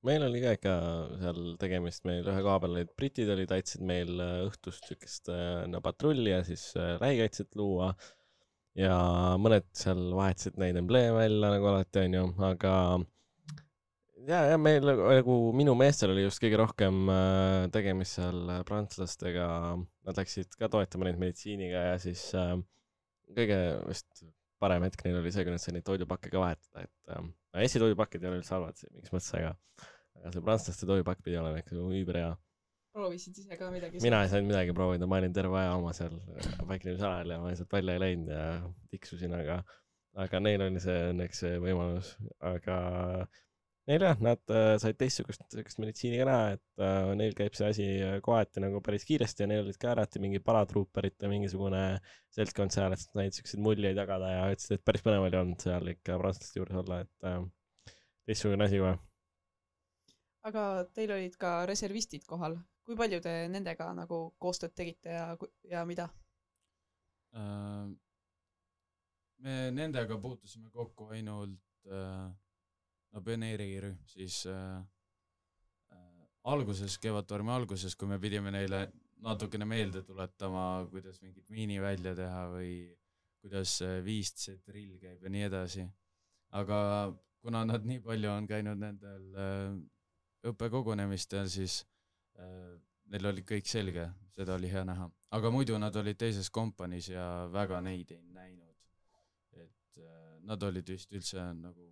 meil 0.06 0.26
oli 0.26 0.42
ka 0.42 0.52
ikka 0.56 0.74
seal 1.22 1.40
tegemist, 1.60 2.04
meil 2.08 2.26
ühe 2.26 2.44
koha 2.44 2.60
peal 2.62 2.76
olid 2.76 2.92
britid 2.98 3.32
olid, 3.32 3.52
aitasid 3.56 3.82
meil 3.86 4.12
äh, 4.22 4.44
õhtust 4.46 4.86
siukest 4.90 5.30
äh, 5.32 5.64
no 5.70 5.82
patrulli 5.84 6.32
ja 6.32 6.42
siis 6.46 6.68
lähikaitset 6.76 7.50
äh, 7.50 7.58
luua. 7.60 7.90
ja 8.76 8.96
mõned 9.40 9.68
seal 9.76 10.10
vahetasid 10.12 10.58
neid 10.60 10.76
embleeme 10.76 11.16
välja 11.16 11.52
nagu 11.54 11.70
alati 11.70 12.02
onju, 12.04 12.24
aga 12.50 12.72
ja, 14.28 14.42
ja 14.52 14.58
meil 14.60 14.84
nagu 14.84 15.36
minu 15.56 15.74
meestel 15.78 16.12
oli 16.12 16.26
just 16.26 16.42
kõige 16.42 16.60
rohkem 16.60 17.08
tegemist 17.72 18.18
seal 18.18 18.52
prantslastega, 18.68 19.48
nad 20.06 20.20
läksid 20.20 20.58
ka 20.60 20.68
toetama 20.72 21.08
neid 21.08 21.22
meditsiiniga 21.22 21.86
ja 21.92 22.00
siis 22.02 22.28
kõige 22.34 23.60
vist 23.88 24.26
parem 24.62 24.86
hetk 24.86 25.04
neil 25.04 25.20
oli 25.20 25.32
see, 25.32 25.44
kui 25.44 25.54
nad 25.54 25.62
said 25.62 25.76
neid 25.76 25.86
toidupakke 25.86 26.32
ka 26.32 26.40
vahetada, 26.42 26.86
et 26.86 27.14
äh, 27.14 27.28
Eesti 27.62 27.80
toidupakid 27.82 28.24
ei 28.24 28.30
ole 28.30 28.40
üldse 28.40 28.54
halvad 28.56 28.80
mingis 28.92 29.12
mõttes, 29.14 29.32
aga 29.38 29.52
aga 30.22 30.34
see 30.34 30.44
prantslaste 30.48 30.88
toidupakk 30.90 31.22
pidi 31.24 31.38
olema 31.40 31.62
ikka 31.62 31.78
üüberhea. 31.78 32.34
proovisid 32.96 33.38
ise 33.42 33.56
ka 33.60 33.70
midagi? 33.72 34.02
mina 34.04 34.22
ei 34.24 34.30
saanud 34.32 34.50
midagi 34.50 34.76
proovida, 34.76 35.08
ma 35.10 35.20
olin 35.22 35.34
terve 35.36 35.58
aja 35.62 35.74
oma 35.78 35.92
seal 35.96 36.14
paiknemisalal 36.68 37.34
ja 37.34 37.40
ma 37.42 37.54
sealt 37.54 37.72
välja 37.78 37.96
ei 37.96 38.04
läinud 38.04 38.30
ja 38.32 38.44
tiksusin, 38.92 39.34
aga, 39.36 39.62
aga 40.26 40.44
neil 40.44 40.68
oli 40.68 40.82
see 40.82 41.02
õnneks 41.10 41.42
see 41.44 41.58
võimalus, 41.62 42.14
aga 42.52 42.78
neil 43.86 44.02
jah, 44.02 44.22
nad 44.24 44.54
äh, 44.54 44.72
said 44.82 44.98
teistsugust 44.98 45.44
siukest 45.52 45.78
meditsiini 45.82 46.18
ka 46.18 46.26
näha, 46.26 46.46
et 46.56 46.82
äh, 46.82 47.10
neil 47.20 47.36
käib 47.38 47.54
see 47.58 47.68
asi 47.70 47.88
äh, 48.02 48.16
kohati 48.24 48.62
nagu 48.64 48.80
päris 48.84 49.06
kiiresti 49.06 49.44
ja 49.44 49.50
neil 49.50 49.62
olid 49.62 49.78
ka 49.82 49.92
alati 49.92 50.22
mingi 50.22 50.40
paratruuperite 50.42 51.30
mingisugune 51.30 51.82
seltskond 52.34 52.74
seal, 52.74 52.96
et 52.96 53.04
said 53.04 53.36
siukseid 53.36 53.62
muljeid 53.62 54.00
jagada 54.00 54.32
ja 54.32 54.48
ütlesid, 54.54 54.80
et 54.80 54.86
päris 54.88 55.04
põnev 55.06 55.28
oli 55.28 55.38
olnud 55.42 55.62
seal 55.62 55.92
ikka 55.94 56.18
prantslaste 56.22 56.58
juures 56.58 56.80
olla, 56.82 57.04
et 57.06 57.30
äh, 57.30 57.44
teistsugune 58.26 58.66
asi 58.66 58.82
kohe 58.82 58.96
aga 60.46 60.62
teil 60.94 61.12
olid 61.16 61.36
ka 61.40 61.58
reservistid 61.68 62.26
kohal, 62.28 62.56
kui 62.86 62.96
palju 62.98 63.20
te 63.24 63.34
nendega 63.50 63.90
nagu 63.96 64.20
koostööd 64.42 64.74
tegite 64.78 65.14
ja, 65.16 65.28
ja 65.70 65.84
mida? 65.88 66.08
Äh, 67.36 67.86
me 69.44 69.56
nendega 69.74 70.18
puutusime 70.22 70.70
kokku 70.74 71.10
ainult 71.16 71.90
äh, 71.90 72.28
no 73.12 73.22
pioneerirühm 73.24 73.98
siis 74.10 74.44
äh, 74.50 74.78
äh, 75.92 76.28
alguses, 76.52 76.98
Kevadtormi 77.02 77.52
alguses, 77.52 77.96
kui 77.96 78.08
me 78.08 78.20
pidime 78.22 78.54
neile 78.54 78.86
natukene 79.26 79.66
meelde 79.68 80.02
tuletama, 80.04 80.86
kuidas 80.90 81.20
mingit 81.24 81.50
miini 81.50 81.80
välja 81.82 82.14
teha 82.14 82.46
või 82.52 82.72
kuidas 83.40 83.78
viist 84.04 84.48
drill 84.66 84.98
käib 85.00 85.22
ja 85.22 85.32
nii 85.32 85.46
edasi. 85.48 85.86
aga 86.56 86.78
kuna 87.42 87.64
nad 87.64 87.84
nii 87.86 88.00
palju 88.04 88.30
on 88.30 88.46
käinud 88.46 88.78
nendel 88.80 89.26
äh, 89.38 89.76
õppekogunemistel, 90.50 91.48
siis 91.50 91.80
äh, 92.40 92.76
neil 93.12 93.30
oli 93.32 93.44
kõik 93.46 93.68
selge, 93.70 94.08
seda 94.34 94.56
oli 94.56 94.70
hea 94.70 94.84
näha. 94.86 95.08
aga 95.36 95.50
muidu 95.50 95.78
nad 95.78 95.96
olid 95.96 96.18
teises 96.18 96.50
kompaniis 96.50 97.10
ja 97.10 97.46
väga 97.52 97.80
neid 97.84 98.12
ei 98.14 98.22
näinud. 98.22 98.74
et 99.52 99.98
äh, 99.98 100.38
nad 100.42 100.62
olid 100.62 100.88
vist 100.88 101.12
üldse 101.12 101.42
nagu, 101.54 101.90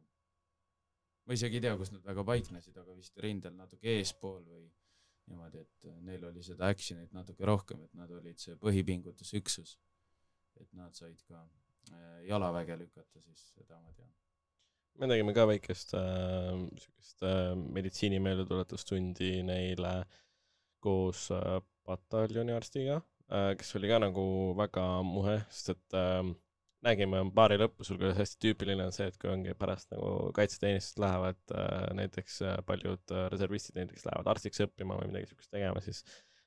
ma 1.27 1.35
isegi 1.35 1.61
ei 1.61 1.67
tea, 1.67 1.77
kus 1.77 1.93
nad 1.93 2.05
väga 2.05 2.25
paiknesid, 2.25 2.77
aga 2.79 2.97
vist 2.97 3.19
rindel 3.19 3.55
natuke 3.57 3.99
eespool 3.99 4.43
või 4.45 4.67
niimoodi, 5.31 5.65
et 5.65 5.87
neil 6.05 6.25
oli 6.29 6.43
seda 6.45 6.69
action'it 6.69 7.15
natuke 7.17 7.47
rohkem, 7.49 7.87
et 7.87 7.95
nad 7.97 8.11
olid 8.11 8.39
see 8.39 8.57
põhipingutusüksus. 8.61 9.79
et 10.61 10.73
nad 10.73 10.95
said 10.95 11.19
ka 11.27 11.41
äh, 11.91 12.21
jalaväge 12.29 12.77
lükata, 12.79 13.21
siis 13.21 13.49
seda 13.57 13.81
ma 13.81 13.93
tean 13.93 14.13
me 15.01 15.11
tegime 15.11 15.35
ka 15.37 15.47
väikest 15.51 15.97
äh, 15.99 16.53
siukest 16.81 17.27
äh, 17.27 17.51
meditsiini 17.79 18.21
meeldetuletustundi 18.23 19.37
neile 19.47 19.97
koos 20.85 21.27
äh, 21.35 21.59
pataljoni 21.85 22.55
arstiga 22.55 23.01
äh,, 23.31 23.53
kes 23.59 23.75
oli 23.79 23.91
ka 23.91 24.01
nagu 24.05 24.25
väga 24.59 24.87
muhe, 25.07 25.41
sest 25.51 25.75
et 25.75 25.99
äh, 25.99 26.35
nägime 26.85 27.23
baari 27.35 27.57
lõpus, 27.61 27.91
kuidas 27.95 28.19
hästi 28.19 28.41
tüüpiline 28.45 28.85
on 28.87 28.93
see, 28.95 29.07
et 29.09 29.17
kui 29.21 29.31
ongi 29.33 29.55
pärast 29.59 29.91
nagu 29.95 30.31
kaitseteenistust 30.37 31.01
lähevad 31.03 31.57
äh, 31.57 31.89
näiteks 32.01 32.39
äh, 32.45 32.61
paljud 32.69 33.15
äh, 33.15 33.27
reservistid 33.33 33.79
näiteks 33.81 34.07
lähevad 34.09 34.31
arstiks 34.35 34.63
õppima 34.67 34.99
või 35.01 35.11
midagi 35.13 35.31
siukest 35.31 35.53
tegema, 35.55 35.83
siis 35.85 36.05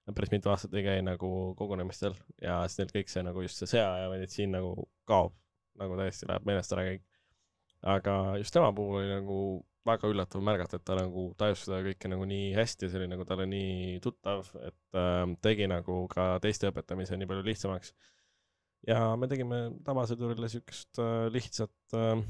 nad 0.07 0.15
päris 0.17 0.31
mitu 0.33 0.51
aastat 0.53 0.75
ei 0.77 0.85
käi 0.85 1.01
nagu 1.05 1.31
kogunemistel 1.59 2.15
ja 2.41 2.59
siis 2.67 2.81
neil 2.81 2.93
kõik 2.93 3.11
see 3.11 3.25
nagu 3.27 3.45
just 3.45 3.61
see 3.61 3.71
sõjaaja 3.73 4.11
meditsiin 4.13 4.53
nagu 4.55 4.87
kaob, 5.09 5.35
nagu 5.81 5.97
täiesti 5.99 6.29
läheb 6.29 6.47
meelest 6.47 6.75
ära 6.75 6.85
kõik. 6.91 7.05
Aga 7.83 8.37
just 8.41 8.53
tema 8.55 8.71
puhul 8.75 9.01
oli 9.01 9.09
nagu 9.11 9.39
väga 9.87 10.09
üllatav 10.11 10.43
märgata, 10.43 10.79
et 10.79 10.85
ta 10.87 10.97
nagu 10.97 11.29
tajus 11.39 11.63
seda 11.65 11.79
kõike 11.85 12.09
nagu 12.11 12.25
nii 12.27 12.51
hästi, 12.57 12.89
see 12.89 12.99
oli 12.99 13.09
nagu 13.11 13.25
talle 13.27 13.45
nii 13.49 13.99
tuttav, 14.03 14.49
et 14.59 14.99
äh, 14.99 15.23
tegi 15.45 15.69
nagu 15.71 16.03
ka 16.11 16.33
teiste 16.43 16.71
õpetamise 16.71 17.19
nii 17.19 17.29
palju 17.29 17.45
lihtsamaks. 17.47 17.93
ja 18.87 19.15
me 19.19 19.29
tegime 19.31 19.61
tavasõdurile 19.87 20.49
siukest 20.51 20.99
äh, 21.03 21.29
lihtsat 21.33 21.95
äh, 21.97 22.25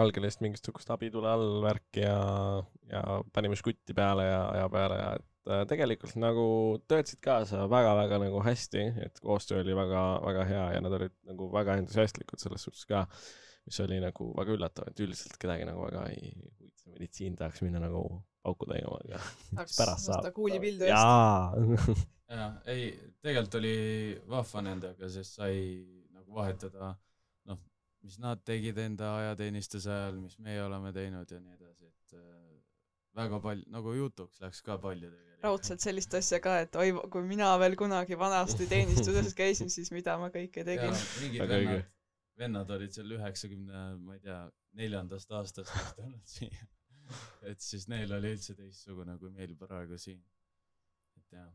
allkirjast 0.00 0.40
mingisugust 0.44 0.90
abitule 0.92 1.28
all 1.28 1.60
värki 1.64 2.04
ja, 2.04 2.16
ja 2.88 3.02
panime 3.34 3.58
žgutti 3.58 3.94
peale 3.96 4.24
ja 4.24 4.40
aja 4.54 4.68
peale 4.72 4.98
ja 4.98 5.10
et 5.18 5.52
äh, 5.52 5.62
tegelikult 5.68 6.16
nagu 6.20 6.46
töötasid 6.88 7.20
kaasa 7.24 7.66
väga-väga 7.70 8.20
nagu 8.22 8.42
hästi, 8.46 8.86
et 9.06 9.22
koostöö 9.24 9.60
oli 9.64 9.76
väga-väga 9.76 10.46
hea 10.48 10.66
ja 10.76 10.84
nad 10.84 10.98
olid 10.98 11.14
nagu 11.28 11.50
väga 11.52 11.76
entusiastlikud 11.82 12.40
selles 12.42 12.64
suhtes 12.68 12.86
ka, 12.88 13.04
mis 13.66 13.78
oli 13.84 14.00
nagu 14.02 14.32
väga 14.38 14.56
üllatav, 14.56 14.90
et 14.90 15.04
üldiselt 15.04 15.38
kedagi 15.40 15.68
nagu 15.68 15.84
väga 15.86 16.08
ei 16.14 16.32
huvita 16.34 16.90
meditsiin, 16.94 17.36
tahaks 17.38 17.62
minna 17.62 17.82
nagu 17.82 18.02
pauku 18.42 18.66
tegema, 18.70 18.98
aga 19.04 19.20
tahaks 19.54 19.78
pärast 19.78 20.10
saab 20.10 20.32
kuulipildu 20.34 20.88
eest. 20.88 20.96
jaa 20.98 22.10
jaa, 22.36 22.50
ei, 22.72 22.90
tegelikult 23.22 23.58
oli 23.60 23.74
vahva 24.30 24.64
nendega, 24.68 25.08
sest 25.12 25.38
sai 25.40 25.56
nagu 26.14 26.36
vahetada 26.36 26.92
noh, 27.50 27.60
mis 28.04 28.18
nad 28.22 28.42
tegid 28.46 28.78
enda 28.82 29.16
ajateenistuse 29.20 29.90
ajal, 29.92 30.20
mis 30.22 30.38
meie 30.42 30.62
oleme 30.64 30.92
teinud 30.96 31.30
ja 31.30 31.40
nii 31.40 31.58
edasi, 31.58 31.90
et 31.90 32.16
äh, 32.18 32.52
väga 33.18 33.40
palju, 33.44 33.68
nagu 33.74 33.96
jutuks 33.98 34.40
läks 34.44 34.62
ka 34.66 34.78
palju 34.82 35.10
tegelikult. 35.10 35.42
raudselt 35.46 35.84
sellist 35.84 36.14
asja 36.18 36.40
ka, 36.44 36.58
et 36.66 36.78
oi, 36.80 36.92
kui 37.12 37.26
mina 37.26 37.50
veel 37.62 37.76
kunagi 37.78 38.18
vanasti 38.18 38.68
teenistuses 38.70 39.34
käisin, 39.38 39.72
siis 39.72 39.92
mida 39.94 40.16
ma 40.20 40.30
kõike 40.34 40.64
tegin. 40.68 40.96
mingid 41.24 41.44
vennad, 41.44 41.90
vennad 42.42 42.70
olid 42.74 42.94
seal 42.94 43.16
üheksakümne, 43.16 43.82
ma 44.02 44.18
ei 44.18 44.22
tea, 44.26 44.38
neljandast 44.78 45.32
aastast 45.38 45.72
vist 45.74 45.98
tulnud 45.98 46.30
siia. 46.36 46.68
et 47.48 47.60
siis 47.64 47.88
neil 47.92 48.12
oli 48.18 48.34
üldse 48.36 48.56
teistsugune 48.58 49.18
kui 49.20 49.32
meil 49.34 49.54
praegu 49.60 49.98
siin. 50.00 50.22
et 51.18 51.38
jah, 51.38 51.50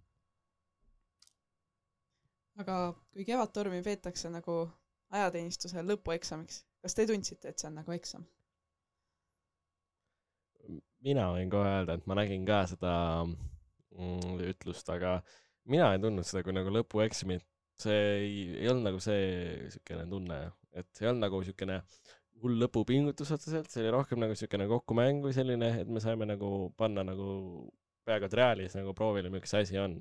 aga 2.61 2.77
kui 3.13 3.25
Kevadtormi 3.25 3.81
peetakse 3.85 4.31
nagu 4.33 4.57
ajateenistuse 5.13 5.83
lõpueksamiks, 5.85 6.63
kas 6.83 6.97
te 6.97 7.05
tundsite, 7.09 7.51
et 7.51 7.59
see 7.59 7.69
on 7.71 7.79
nagu 7.81 7.95
eksam? 7.95 8.25
mina 11.05 11.27
võin 11.31 11.51
kohe 11.51 11.69
öelda, 11.69 11.95
et 11.95 12.07
ma 12.09 12.17
nägin 12.17 12.45
ka 12.47 12.63
seda 12.67 12.93
mm, 13.23 14.39
ütlust, 14.49 14.89
aga 14.91 15.19
mina 15.69 15.91
ei 15.93 16.01
tundnud 16.03 16.27
seda 16.27 16.41
kui 16.43 16.55
nagu 16.55 16.73
lõpueksamit. 16.73 17.45
See 17.83 17.97
ei, 18.17 18.37
ei 18.61 18.69
olnud 18.71 18.87
nagu 18.89 19.01
see 19.03 19.69
siukene 19.73 20.05
tunne, 20.11 20.39
et 20.77 21.01
ei 21.01 21.09
olnud 21.11 21.25
nagu 21.27 21.41
siukene 21.45 21.81
hull 22.43 22.59
lõpupingutus 22.61 23.31
otseselt, 23.33 23.69
see 23.71 23.81
oli 23.83 23.93
rohkem 23.95 24.21
nagu 24.21 24.35
siukene 24.37 24.67
kokkumäng 24.69 25.23
või 25.25 25.33
selline, 25.33 25.71
et 25.81 25.89
me 25.89 26.01
saime 26.03 26.27
nagu 26.29 26.51
panna 26.77 27.03
nagu 27.07 27.29
peaaegu 28.07 28.29
triaalis 28.31 28.77
nagu 28.77 28.93
proovile, 28.97 29.31
milline 29.33 29.49
see 29.49 29.65
asi 29.65 29.79
on. 29.81 29.99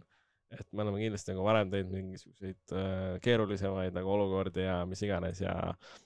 et 0.54 0.66
me 0.72 0.84
oleme 0.84 1.00
kindlasti 1.00 1.32
nagu 1.32 1.42
varem 1.42 1.70
teinud 1.72 1.90
mingisuguseid 1.90 2.74
äh, 2.78 3.16
keerulisemaid 3.24 3.96
nagu 3.96 4.12
olukordi 4.14 4.62
ja 4.62 4.76
mis 4.86 5.02
iganes 5.02 5.40
ja 5.42 5.54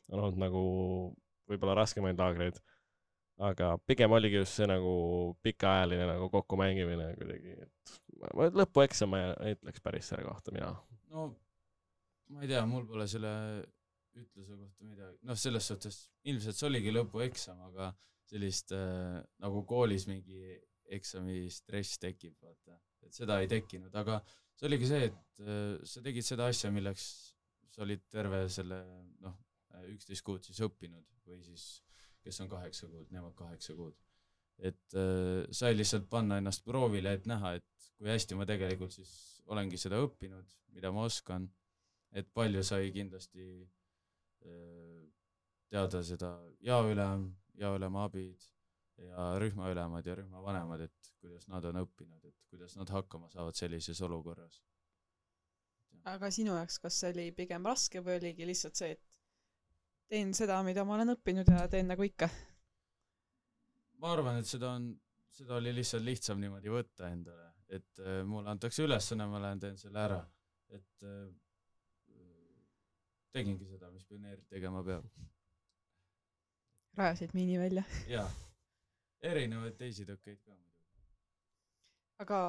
on 0.08 0.22
olnud 0.22 0.38
nagu 0.40 0.62
võib-olla 1.50 1.74
raskemaid 1.82 2.16
laagreid 2.16 2.56
aga 3.50 3.74
pigem 3.88 4.12
oligi 4.16 4.40
just 4.40 4.56
see 4.56 4.68
nagu 4.68 4.94
pikaajaline 5.44 6.06
nagu 6.08 6.30
kokkumängimine 6.32 7.10
kuidagi, 7.18 7.54
et 7.66 7.94
ma- 8.20 8.32
ma 8.36 8.48
lõpueksam 8.62 9.16
ei 9.20 9.54
ütleks 9.58 9.84
päris 9.84 10.08
selle 10.12 10.24
kohta 10.24 10.52
mina. 10.56 10.72
no 11.12 11.30
ma 12.30 12.44
ei 12.44 12.50
tea, 12.50 12.62
mul 12.68 12.86
pole 12.88 13.06
selle 13.10 13.32
ütluse 14.18 14.56
kohta 14.58 14.86
midagi, 14.86 15.18
noh, 15.26 15.38
selles 15.38 15.66
suhtes 15.70 15.98
ilmselt 16.30 16.58
see 16.58 16.68
oligi 16.68 16.92
lõpueksam, 16.94 17.60
aga 17.70 17.90
sellist 18.30 18.74
äh, 18.76 19.18
nagu 19.42 19.62
koolis 19.68 20.06
mingi 20.10 20.54
eksami 20.90 21.44
stress 21.54 21.98
tekib, 22.02 22.36
vaata, 22.42 22.78
et 23.06 23.14
seda 23.14 23.38
ei 23.42 23.50
tekkinud, 23.50 23.94
aga 23.96 24.18
see 24.58 24.66
oligi 24.68 24.90
see, 24.90 25.10
et 25.10 25.44
äh, 25.44 25.76
sa 25.86 26.02
tegid 26.04 26.26
seda 26.26 26.50
asja, 26.50 26.72
milleks 26.74 27.06
sa 27.70 27.84
olid 27.86 28.02
terve 28.10 28.42
selle 28.50 28.80
noh, 29.22 29.38
üksteist 29.94 30.26
kuud 30.26 30.44
siis 30.46 30.58
õppinud 30.66 31.06
või 31.26 31.40
siis 31.46 31.66
kes 32.24 32.42
on 32.42 32.50
kaheksa 32.50 32.88
kuud, 32.90 33.08
nemad 33.14 33.34
kaheksa 33.38 33.76
kuud. 33.78 33.96
et 34.60 34.94
äh, 34.98 35.46
sai 35.56 35.72
lihtsalt 35.72 36.10
panna 36.10 36.36
ennast 36.36 36.66
proovile, 36.66 37.14
et 37.16 37.26
näha, 37.30 37.54
et 37.56 37.92
kui 37.96 38.10
hästi 38.10 38.36
ma 38.36 38.44
tegelikult 38.48 38.92
siis 38.92 39.12
olengi 39.48 39.78
seda 39.80 39.96
õppinud, 40.04 40.50
mida 40.76 40.90
ma 40.92 41.06
oskan, 41.08 41.46
et 42.12 42.30
palju 42.34 42.62
sai 42.66 42.90
kindlasti 42.94 43.46
äh, 44.46 45.02
teada 45.70 46.02
seda 46.02 46.32
jaoülem, 46.66 47.28
jaoülema 47.60 48.06
abid 48.08 48.48
ja 49.00 49.30
rühmaülemad 49.40 50.06
ja 50.06 50.16
rühmavanemad, 50.18 50.80
et 50.88 51.12
kuidas 51.20 51.46
nad 51.48 51.64
on 51.64 51.80
õppinud, 51.84 52.24
et 52.26 52.36
kuidas 52.50 52.76
nad 52.76 52.90
hakkama 52.90 53.30
saavad 53.32 53.56
sellises 53.56 54.00
olukorras. 54.02 54.62
aga 56.10 56.30
sinu 56.32 56.54
jaoks, 56.56 56.78
kas 56.80 56.98
see 57.00 57.12
oli 57.12 57.26
pigem 57.36 57.66
raske 57.66 58.00
või 58.04 58.18
oligi 58.18 58.46
lihtsalt 58.48 58.76
see, 58.76 58.94
et 58.96 59.02
teen 60.08 60.32
seda, 60.34 60.62
mida 60.66 60.84
ma 60.84 60.96
olen 60.96 61.14
õppinud 61.14 61.48
ja 61.52 61.66
teen 61.68 61.88
nagu 61.92 62.04
ikka? 62.06 62.28
ma 64.00 64.14
arvan, 64.16 64.40
et 64.40 64.48
seda 64.48 64.72
on, 64.78 64.90
seda 65.36 65.58
oli 65.60 65.74
lihtsalt 65.76 66.04
lihtsam 66.04 66.40
niimoodi 66.40 66.72
võtta 66.72 67.10
endale, 67.12 67.50
et 67.68 68.02
äh, 68.02 68.22
mulle 68.26 68.50
antakse 68.50 68.84
ülesanne, 68.84 69.28
ma 69.28 69.42
lähen 69.44 69.60
teen 69.60 69.78
selle 69.80 70.00
ära, 70.02 70.20
et 70.72 71.06
äh, 71.06 71.28
tegingi 73.34 73.68
seda, 73.70 73.90
mis 73.94 74.06
pioneerid 74.08 74.46
tegema 74.50 74.82
peab. 74.86 75.06
rajasid 76.98 77.34
miini 77.34 77.58
välja. 77.58 77.84
jaa, 78.10 78.26
erinevaid 79.22 79.76
teisi 79.78 80.06
tõkkeid 80.08 80.40
ka 80.42 80.54
muidugi. 80.54 80.78
aga 82.24 82.40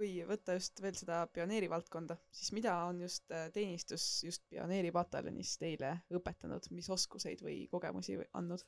kui 0.00 0.12
võtta 0.24 0.54
just 0.56 0.80
veel 0.80 0.94
seda 0.96 1.22
pioneeri 1.34 1.68
valdkonda, 1.68 2.16
siis 2.32 2.52
mida 2.56 2.76
on 2.88 3.02
just 3.02 3.30
äh, 3.34 3.48
teenistus 3.52 4.04
just 4.24 4.46
pioneeripataljonis 4.52 5.56
teile 5.60 5.96
õpetanud, 6.16 6.70
mis 6.76 6.88
oskuseid 6.90 7.42
või 7.44 7.64
kogemusi 7.72 8.20
andnud? 8.32 8.64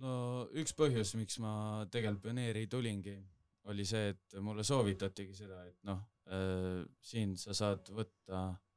no 0.00 0.14
üks 0.56 0.72
põhjus, 0.72 1.12
miks 1.20 1.36
ma 1.44 1.52
tegelikult 1.92 2.24
pioneeri 2.24 2.64
tulingi, 2.72 3.18
oli 3.68 3.84
see, 3.84 4.14
et 4.14 4.40
mulle 4.40 4.64
soovitatigi 4.64 5.36
seda, 5.36 5.60
et 5.68 5.76
noh 5.84 6.00
äh,, 6.32 6.82
siin 7.04 7.36
sa 7.38 7.52
saad 7.54 7.92
võtta 7.92 8.40
pioneeri 8.40 8.69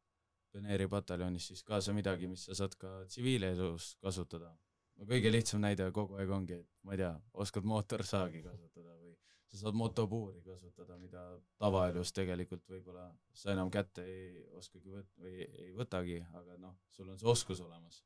pataljonis 0.89 1.47
siis 1.47 1.63
kaasa 1.63 1.93
midagi, 1.93 2.27
mis 2.27 2.45
sa 2.45 2.55
saad 2.55 2.75
ka 2.77 3.05
tsiviilelus 3.07 3.95
kasutada. 4.01 4.53
no 4.97 5.05
kõige 5.09 5.31
lihtsam 5.31 5.61
näide 5.61 5.91
kogu 5.91 6.15
aeg 6.21 6.29
ongi, 6.29 6.53
et 6.53 6.69
ma 6.83 6.93
ei 6.93 6.97
tea, 7.01 7.13
oskad 7.33 7.65
mootorsaagi 7.65 8.43
kasutada 8.43 8.93
või 8.99 9.15
sa 9.49 9.57
saad 9.57 9.77
motopuuri 9.77 10.41
kasutada, 10.45 10.97
mida 10.97 11.23
tavaelus 11.61 12.13
tegelikult 12.13 12.65
võib-olla 12.69 13.07
sa 13.33 13.53
enam 13.53 13.71
kätte 13.73 14.05
ei 14.05 14.45
oskagi 14.59 14.89
võt- 14.89 15.17
või 15.17 15.47
ei 15.65 15.73
võtagi, 15.73 16.19
aga 16.33 16.57
noh, 16.57 16.77
sul 16.89 17.09
on 17.09 17.17
see 17.17 17.29
oskus 17.29 17.61
olemas. 17.61 18.03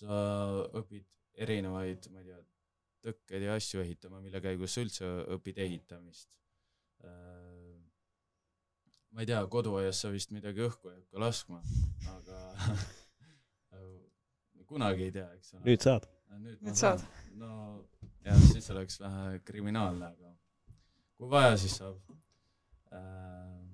sa 0.00 0.08
õpid 0.80 1.04
erinevaid, 1.34 2.06
ma 2.12 2.20
ei 2.20 2.24
tea, 2.24 2.38
tõkkeid 3.04 3.42
ja 3.44 3.56
asju 3.58 3.82
ehitama, 3.82 4.20
mille 4.24 4.40
käigus 4.40 4.74
sa 4.74 4.84
üldse 4.84 5.08
õpid 5.36 5.58
ehitamist. 5.60 6.38
Ma 9.10 9.24
ei 9.24 9.28
tea, 9.30 9.40
koduaias 9.50 10.00
sa 10.02 10.10
vist 10.12 10.32
midagi 10.34 10.64
õhku 10.66 10.90
ei 10.92 10.98
hakka 11.00 11.22
laskma, 11.24 11.60
aga 12.14 12.40
kunagi 14.70 15.08
ei 15.08 15.14
tea, 15.14 15.28
eks 15.36 15.54
ole. 15.56 15.64
nüüd 15.66 15.86
saad. 15.86 16.08
nüüd 16.40 16.62
Nüüd 16.66 16.78
saad. 16.78 17.04
no 17.40 17.52
jah, 18.26 18.42
siis 18.52 18.70
oleks 18.74 19.00
vähe 19.02 19.40
kriminaalne, 19.46 20.12
aga 20.14 20.34
kui 21.18 21.30
vaja, 21.32 21.56
siis 21.60 21.78
saab 21.80 21.98
äh,. 22.94 23.64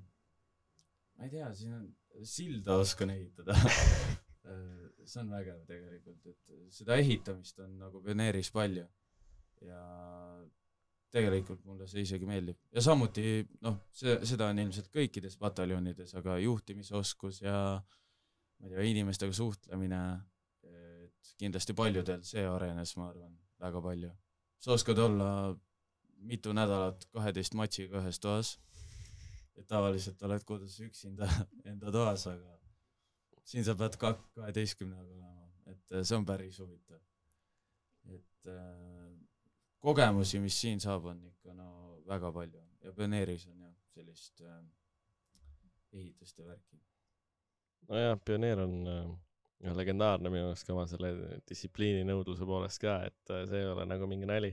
ma 1.16 1.28
ei 1.28 1.32
tea, 1.32 1.50
siin 1.58 1.76
on, 1.80 1.90
silda 2.26 2.80
oskan 2.80 3.12
ehitada 3.12 3.56
see 5.06 5.20
on 5.22 5.30
vägev 5.30 5.62
tegelikult, 5.68 6.26
et 6.32 6.74
seda 6.74 6.96
ehitamist 6.98 7.60
on 7.62 7.76
nagu 7.80 8.00
pioneeris 8.02 8.50
palju 8.54 8.86
ja 9.66 9.82
tegelikult 11.14 11.62
mulle 11.64 11.86
see 11.88 12.02
isegi 12.04 12.26
meeldib 12.28 12.58
ja 12.74 12.82
samuti 12.84 13.40
noh, 13.64 13.78
see, 13.94 14.18
seda 14.28 14.50
on 14.52 14.58
ilmselt 14.64 14.90
kõikides 14.94 15.38
pataljonides, 15.40 16.14
aga 16.18 16.38
juhtimisoskus 16.42 17.42
ja 17.44 17.56
ma 18.58 18.68
ei 18.68 18.72
tea, 18.72 18.86
inimestega 18.90 19.36
suhtlemine, 19.36 20.00
et 20.66 21.32
kindlasti 21.40 21.76
paljudel 21.76 22.24
see 22.26 22.44
arenes, 22.48 22.94
ma 23.00 23.10
arvan, 23.10 23.36
väga 23.62 23.82
palju. 23.84 24.12
sa 24.58 24.72
oskad 24.72 24.98
olla 24.98 25.30
mitu 26.16 26.52
nädalat 26.56 27.04
kaheteist 27.12 27.54
matšiga 27.54 28.00
ühes 28.00 28.20
toas. 28.20 28.56
et 29.56 29.66
tavaliselt 29.68 30.22
oled 30.22 30.42
kodus 30.44 30.80
üksinda 30.84 31.28
enda 31.70 31.92
toas, 31.92 32.26
aga 32.28 32.58
siin 33.44 33.64
sa 33.64 33.74
pead 33.78 33.96
ka 33.96 34.12
kaheteistkümnega 34.34 35.14
olema, 35.14 35.46
et 35.66 35.92
äh, 35.92 36.02
see 36.02 36.16
on 36.16 36.26
päris 36.26 36.58
huvitav. 36.60 37.00
et 38.04 38.50
äh, 38.52 39.25
kogemusi, 39.86 40.40
mis 40.42 40.58
siin 40.60 40.82
saab, 40.82 41.06
on 41.12 41.22
ikka 41.30 41.54
no 41.54 41.68
väga 42.08 42.32
palju 42.34 42.66
ja 42.86 42.92
pioneeris 42.96 43.46
on 43.50 43.62
jah, 43.66 43.72
sellist 43.94 44.42
äh, 44.46 44.58
ehitust 45.92 46.38
ja 46.38 46.46
värki. 46.46 46.78
nojah, 47.88 48.18
pioneer 48.24 48.62
on 48.62 48.76
äh, 48.90 49.72
legendaarne 49.76 50.30
minu 50.32 50.50
arust 50.50 50.66
ka 50.66 50.74
oma 50.74 50.86
selle 50.90 51.10
distsipliini 51.48 52.04
nõudluse 52.06 52.46
poolest 52.48 52.82
ka, 52.82 53.00
et 53.08 53.34
äh, 53.34 53.44
see 53.50 53.64
ei 53.64 53.72
ole 53.72 53.88
nagu 53.88 54.08
mingi 54.10 54.28
nali. 54.28 54.52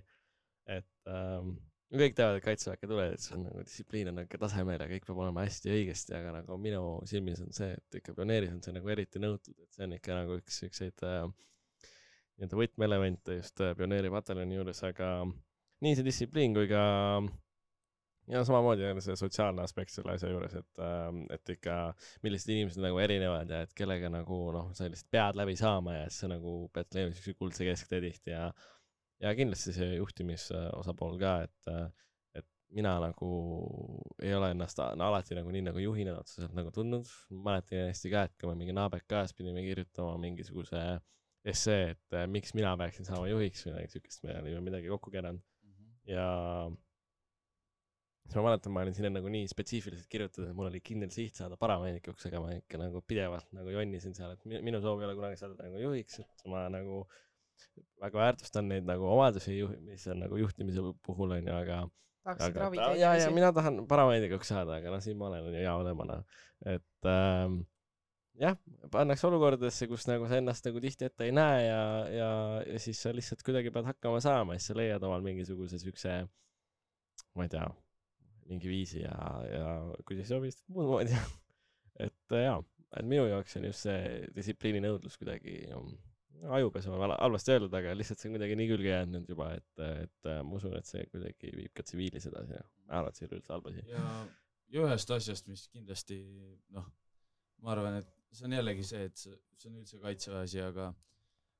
et 0.70 1.12
ähm, 1.12 1.56
kõik 1.94 2.16
teavad, 2.18 2.40
et 2.40 2.46
kaitseväkke 2.46 2.88
tuled, 2.90 3.14
et 3.14 3.22
see 3.22 3.36
on 3.36 3.44
nagu 3.50 3.64
distsipliin 3.68 4.10
on 4.14 4.22
ikka 4.24 4.40
tasemel 4.46 4.82
ja 4.82 4.90
kõik 4.90 5.08
peab 5.10 5.20
olema 5.26 5.44
hästi 5.44 5.74
õigesti, 5.74 6.16
aga 6.18 6.38
nagu 6.40 6.58
minu 6.58 6.84
silmis 7.10 7.42
on 7.44 7.52
see, 7.54 7.74
et 7.76 8.00
ikka 8.00 8.16
pioneeris 8.18 8.54
on 8.56 8.62
see 8.66 8.74
nagu 8.78 8.94
eriti 8.96 9.22
nõutud, 9.22 9.58
et 9.60 9.76
see 9.76 9.86
on 9.86 9.98
ikka 9.98 10.22
nagu 10.22 10.40
üks 10.40 10.62
siukseid 10.64 11.06
äh, 11.10 11.28
nii-öelda 12.38 12.60
võtmeelemente 12.60 13.40
just 13.40 13.62
äh, 13.62 13.76
pioneeripataljoni 13.78 14.60
juures, 14.60 14.84
aga 14.88 15.14
nii 15.84 15.98
see 15.98 16.06
distsipliin 16.08 16.56
kui 16.56 16.70
ka 16.72 16.84
ja 18.32 18.44
samamoodi 18.48 18.86
on 18.88 19.02
see 19.04 19.16
sotsiaalne 19.20 19.64
aspekt 19.66 19.92
selle 19.92 20.14
asja 20.16 20.30
juures, 20.32 20.54
et, 20.60 20.84
et 21.36 21.54
ikka 21.58 21.78
millised 22.24 22.54
inimesed 22.54 22.84
nagu 22.84 23.00
erinevad 23.04 23.52
ja 23.52 23.64
et 23.66 23.74
kellega 23.78 24.12
nagu 24.12 24.40
noh, 24.56 24.70
sa 24.78 24.88
lihtsalt 24.88 25.12
pead 25.12 25.40
läbi 25.40 25.58
saama 25.60 25.98
ja 25.98 26.06
siis 26.08 26.24
sa 26.24 26.32
nagu 26.32 26.56
pead 26.76 26.96
leidma 26.96 27.18
siukse 27.18 27.36
kuldse 27.40 27.68
kesktee 27.68 28.02
tihti 28.06 28.36
ja 28.36 28.48
ja 29.24 29.36
kindlasti 29.38 29.76
see 29.76 29.94
juhtimisosapool 29.98 31.20
ka, 31.22 31.36
et 31.48 31.70
et 32.40 32.48
mina 32.76 32.96
nagu 33.04 33.30
ei 34.24 34.34
ole 34.36 34.52
ennast 34.56 34.80
no, 34.82 35.08
alati 35.08 35.38
nagu 35.38 35.52
nii 35.54 35.68
nagu 35.70 35.84
juhina 35.84 36.18
otseselt 36.20 36.56
nagu 36.58 36.72
tundnud, 36.76 37.08
mäletan 37.46 37.90
hästi 37.90 38.14
ka, 38.14 38.28
et 38.28 38.36
kui 38.40 38.50
me 38.52 38.58
mingi 38.60 38.76
NABK-s 38.76 39.36
pidime 39.38 39.64
kirjutama 39.68 40.18
mingisuguse 40.24 40.84
essee, 41.46 41.92
et 41.96 42.16
äh, 42.18 42.28
miks 42.32 42.54
mina 42.56 42.76
peaksin 42.80 43.06
saama 43.08 43.28
juhiks 43.32 43.66
või 43.68 43.74
midagi 43.76 43.98
siukest, 43.98 44.24
me 44.24 44.38
olime 44.42 44.62
midagi 44.70 44.88
kokku 44.92 45.12
keeranud 45.12 45.42
ja 46.08 46.28
siis 48.24 48.38
ma 48.40 48.44
mäletan, 48.48 48.72
ma 48.76 48.84
olin 48.86 48.96
sinna 48.96 49.10
nagu 49.12 49.32
nii 49.32 49.48
spetsiifiliselt 49.52 50.08
kirjutatud, 50.12 50.48
et 50.50 50.56
mul 50.56 50.70
oli 50.70 50.80
kindel 50.84 51.12
siht 51.14 51.36
saada 51.40 51.58
parameedikuks, 51.60 52.30
aga 52.30 52.40
ma 52.44 52.54
ikka 52.56 52.80
nagu 52.80 53.02
pidevalt 53.08 53.50
nagu 53.56 53.74
jonnisin 53.76 54.16
seal, 54.16 54.32
et 54.38 54.46
mi- 54.48 54.62
minu 54.64 54.80
soov 54.84 55.02
ei 55.04 55.08
ole 55.10 55.18
kunagi 55.20 55.40
saada 55.42 55.68
nagu 55.68 55.82
juhiks, 55.84 56.22
et 56.24 56.46
ma 56.52 56.64
nagu 56.74 57.04
väga 58.02 58.20
väärtustan 58.24 58.68
neid 58.72 58.88
nagu 58.88 59.06
omadusi, 59.12 59.60
mis 59.86 60.08
on 60.12 60.24
nagu 60.24 60.40
juhtimise 60.40 60.82
puhul 61.06 61.36
onju, 61.38 61.52
aga 61.54 61.82
tahaksid 62.24 62.56
ravida 62.64 62.88
ja, 62.96 62.96
ja 62.96 63.12
inimesi. 63.20 63.36
mina 63.36 63.52
tahan 63.56 63.84
parameedikuks 63.92 64.48
saada, 64.56 64.80
aga 64.80 64.96
noh, 64.96 65.04
siin 65.04 65.20
ma 65.20 65.28
olen 65.30 65.52
onju 65.52 65.60
hea 65.60 65.76
olema 65.84 66.08
noh, 66.08 66.24
et 66.74 67.10
ähm, 67.12 67.60
jah, 68.42 68.58
pannakse 68.94 69.28
olukordadesse, 69.28 69.88
kus 69.92 70.08
nagu 70.10 70.28
sa 70.30 70.40
ennast 70.40 70.66
nagu 70.68 70.82
tihti 70.84 71.08
ette 71.10 71.28
ei 71.28 71.34
näe 71.36 71.66
ja, 71.66 71.82
ja, 72.10 72.30
ja 72.68 72.82
siis 72.82 73.02
sa 73.04 73.14
lihtsalt 73.14 73.44
kuidagi 73.46 73.74
pead 73.74 73.90
hakkama 73.92 74.22
saama, 74.24 74.58
siis 74.58 74.72
sa 74.72 74.78
leiad 74.78 75.04
omal 75.06 75.26
mingisuguse 75.26 75.80
siukse, 75.82 76.16
ma 77.38 77.48
ei 77.48 77.52
tea, 77.54 77.68
mingi 78.50 78.72
viisi 78.72 79.04
ja, 79.04 79.18
ja 79.50 79.68
kui 80.08 80.18
siis 80.20 80.32
teed 80.34 80.64
muud 80.74 80.90
moodi. 80.90 81.20
et 82.06 82.36
äh, 82.38 82.48
jaa, 82.48 82.58
et 82.98 83.06
minu 83.06 83.28
jaoks 83.30 83.60
on 83.60 83.70
just 83.70 83.86
see 83.86 84.24
distsipliini 84.36 84.82
nõudlus 84.84 85.18
kuidagi 85.22 85.60
um, 85.78 85.92
ajupesu 86.58 86.92
on 86.92 87.14
halvasti 87.14 87.54
öeldud, 87.54 87.76
aga 87.78 87.94
lihtsalt 87.96 88.20
see 88.20 88.32
on 88.32 88.38
kuidagi 88.38 88.58
nii 88.60 88.72
külge 88.72 88.90
jäänud 88.90 89.20
nüüd 89.20 89.30
juba, 89.32 89.52
et, 89.60 89.86
et 89.86 90.32
äh, 90.32 90.42
ma 90.46 90.58
usun, 90.58 90.74
et 90.80 90.90
see 90.90 91.06
kuidagi 91.12 91.54
viib 91.56 91.74
ka 91.78 91.86
tsiviilis 91.86 92.28
edasi 92.32 92.58
ja 92.58 92.66
ma 92.88 93.00
arvan, 93.00 93.14
et 93.14 93.20
see 93.20 93.28
ei 93.28 93.32
ole 93.32 93.40
üldse 93.40 93.54
halb 93.56 93.70
asi. 93.72 93.86
ja 93.94 94.84
ühest 94.84 95.16
asjast, 95.16 95.48
mis 95.52 95.68
kindlasti 95.70 96.20
noh, 96.74 96.90
ma 97.64 97.76
arvan, 97.78 98.02
et 98.02 98.13
see 98.34 98.48
on 98.50 98.56
jällegi 98.58 98.86
see, 98.88 99.08
et 99.10 99.18
see, 99.18 99.34
on 99.70 99.80
üldse 99.82 100.00
kaitseväe 100.02 100.46
asi, 100.48 100.62
aga 100.64 100.92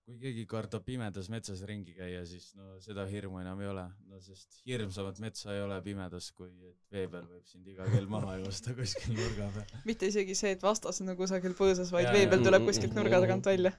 kui 0.04 0.18
keegi 0.20 0.44
kardab 0.50 0.84
pimedas 0.84 1.30
metsas 1.32 1.62
ringi 1.68 1.94
käia, 1.96 2.24
siis 2.28 2.50
no 2.60 2.74
seda 2.84 3.06
hirmu 3.08 3.40
enam 3.40 3.62
ei 3.64 3.70
ole, 3.72 3.84
no 4.12 4.20
sest 4.24 4.58
hirmsamat 4.68 5.22
metsa 5.24 5.54
ei 5.56 5.62
ole 5.64 5.78
pimedas, 5.86 6.28
kui 6.36 6.50
et 6.68 6.96
vee 6.96 7.06
peal 7.12 7.28
võib 7.30 7.46
sind 7.48 7.70
iga 7.72 7.88
kell 7.92 8.10
maha 8.12 8.36
joosta 8.42 8.76
kuskil 8.80 9.16
nurga 9.16 9.48
peal. 9.56 9.84
mitte 9.88 10.10
isegi 10.12 10.36
see, 10.36 10.56
et 10.58 10.66
vastas 10.66 11.00
on 11.00 11.12
nagu 11.12 11.24
kusagil 11.24 11.56
põõsas, 11.60 11.94
vaid 11.96 12.10
Jaa, 12.10 12.18
vee 12.18 12.32
peal 12.34 12.44
tuleb 12.50 12.68
kuskilt 12.68 12.98
nurga 12.98 13.22
tagant 13.24 13.48
välja. 13.52 13.72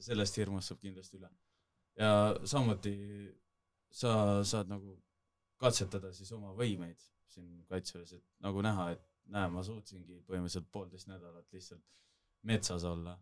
sellest 0.00 0.40
hirmust 0.40 0.72
saab 0.72 0.82
kindlasti 0.82 1.20
üle. 1.20 1.30
ja 2.00 2.10
samuti 2.48 2.96
sa 4.02 4.42
saad 4.46 4.70
nagu 4.72 4.96
katsetada 5.60 6.10
siis 6.16 6.32
oma 6.32 6.50
võimeid 6.58 6.98
siin 7.30 7.62
kaitseväes, 7.70 8.16
et 8.18 8.26
nagu 8.42 8.62
näha, 8.66 8.90
et 8.96 9.09
näe, 9.34 9.48
ma 9.52 9.62
suutsingi 9.66 10.22
põhimõtteliselt 10.28 10.70
poolteist 10.72 11.10
nädalat 11.10 11.52
lihtsalt 11.52 11.84
metsas 12.48 12.84
olla, 12.88 13.16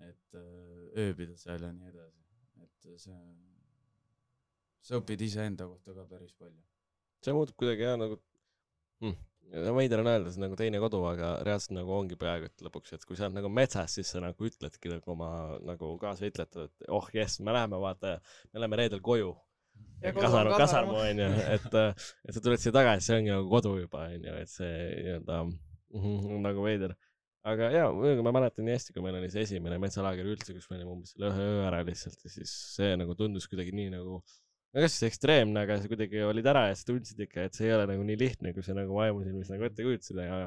et 0.00 0.38
öö, 0.38 0.88
ööbida 1.06 1.36
seal 1.40 1.62
ja 1.62 1.72
nii 1.72 1.92
edasi, 1.92 2.24
et 2.64 2.90
see, 3.02 3.22
sa 4.86 5.00
õpid 5.00 5.24
iseenda 5.26 5.68
kohta 5.68 5.94
ka 5.96 6.06
päris 6.10 6.34
palju. 6.38 6.62
see 7.24 7.34
muutub 7.34 7.56
kuidagi 7.60 7.82
jah 7.82 7.96
nagu 8.00 8.18
hm.. 9.02 9.16
veider 9.76 10.02
on 10.02 10.10
öelda, 10.10 10.30
see 10.30 10.40
on 10.40 10.46
nagu 10.46 10.58
teine 10.58 10.80
kodu, 10.82 11.00
aga 11.10 11.32
reaalselt 11.46 11.76
nagu 11.78 11.92
ongi 11.96 12.18
peaaegu 12.20 12.48
et 12.50 12.64
lõpuks, 12.66 12.94
et 12.96 13.04
kui 13.08 13.18
sa 13.18 13.26
oled 13.26 13.38
nagu 13.40 13.50
metsas, 13.52 13.96
siis 13.98 14.12
sa 14.12 14.22
nagu 14.24 14.48
ütledki 14.48 14.92
nagu 14.92 15.12
oma 15.16 15.30
nagu 15.66 15.92
kaasvõitlejatele, 16.02 16.70
et 16.70 16.88
oh 16.96 17.10
jess, 17.14 17.40
me 17.40 17.54
läheme 17.56 17.80
vaata, 17.82 18.16
me 18.52 18.62
läheme 18.62 18.80
reedel 18.82 19.04
koju. 19.04 19.34
Ja 20.04 20.12
kodu 20.12 20.28
on 20.28 20.90
onju, 21.00 21.26
et, 21.50 21.66
et 22.28 22.36
sa 22.36 22.42
tuled 22.44 22.60
siia 22.62 22.72
tagasi, 22.76 23.08
see 23.08 23.18
ongi 23.18 23.32
nagu 23.32 23.48
kodu 23.50 23.72
juba 23.80 24.06
onju, 24.12 24.34
et 24.42 24.52
see 24.52 24.72
nii-öelda 25.02 25.38
mhm, 25.46 26.16
on 26.36 26.44
nagu 26.44 26.64
veider. 26.66 26.94
aga 27.46 27.70
muidugi 27.94 28.24
ma 28.26 28.32
mäletan 28.34 28.66
nii 28.66 28.74
hästi, 28.74 28.92
kui 28.94 29.04
meil 29.04 29.16
oli 29.20 29.30
see 29.30 29.44
esimene 29.46 29.78
metsalaager 29.82 30.26
üldse, 30.26 30.54
kus 30.54 30.66
me 30.70 30.80
olime 30.80 30.92
umbes 30.96 31.14
selle 31.14 31.30
ühe 31.30 31.44
öö 31.46 31.60
ära 31.68 31.84
lihtsalt 31.86 32.24
ja 32.26 32.32
siis 32.32 32.52
see 32.74 32.96
nagu 32.98 33.14
tundus 33.18 33.46
kuidagi 33.50 33.74
nii 33.76 33.92
nagu 33.94 34.18
no 34.18 34.82
kas 34.82 34.96
siis 34.96 35.12
ekstreemne, 35.12 35.62
aga 35.62 35.78
sa 35.80 35.90
kuidagi 35.90 36.24
olid 36.26 36.50
ära 36.52 36.66
ja 36.68 36.74
sa 36.76 36.90
tundsid 36.90 37.22
ikka, 37.22 37.46
et 37.46 37.56
see 37.56 37.70
ei 37.70 37.76
ole 37.76 37.86
nagu 37.92 38.02
nii 38.08 38.18
lihtne, 38.20 38.52
kui 38.56 38.66
sa 38.66 38.74
nagu 38.76 38.98
vaimusilmis 38.98 39.52
nagu 39.54 39.68
ette 39.68 39.86
kujutasid 39.86 40.20
ja 40.26 40.42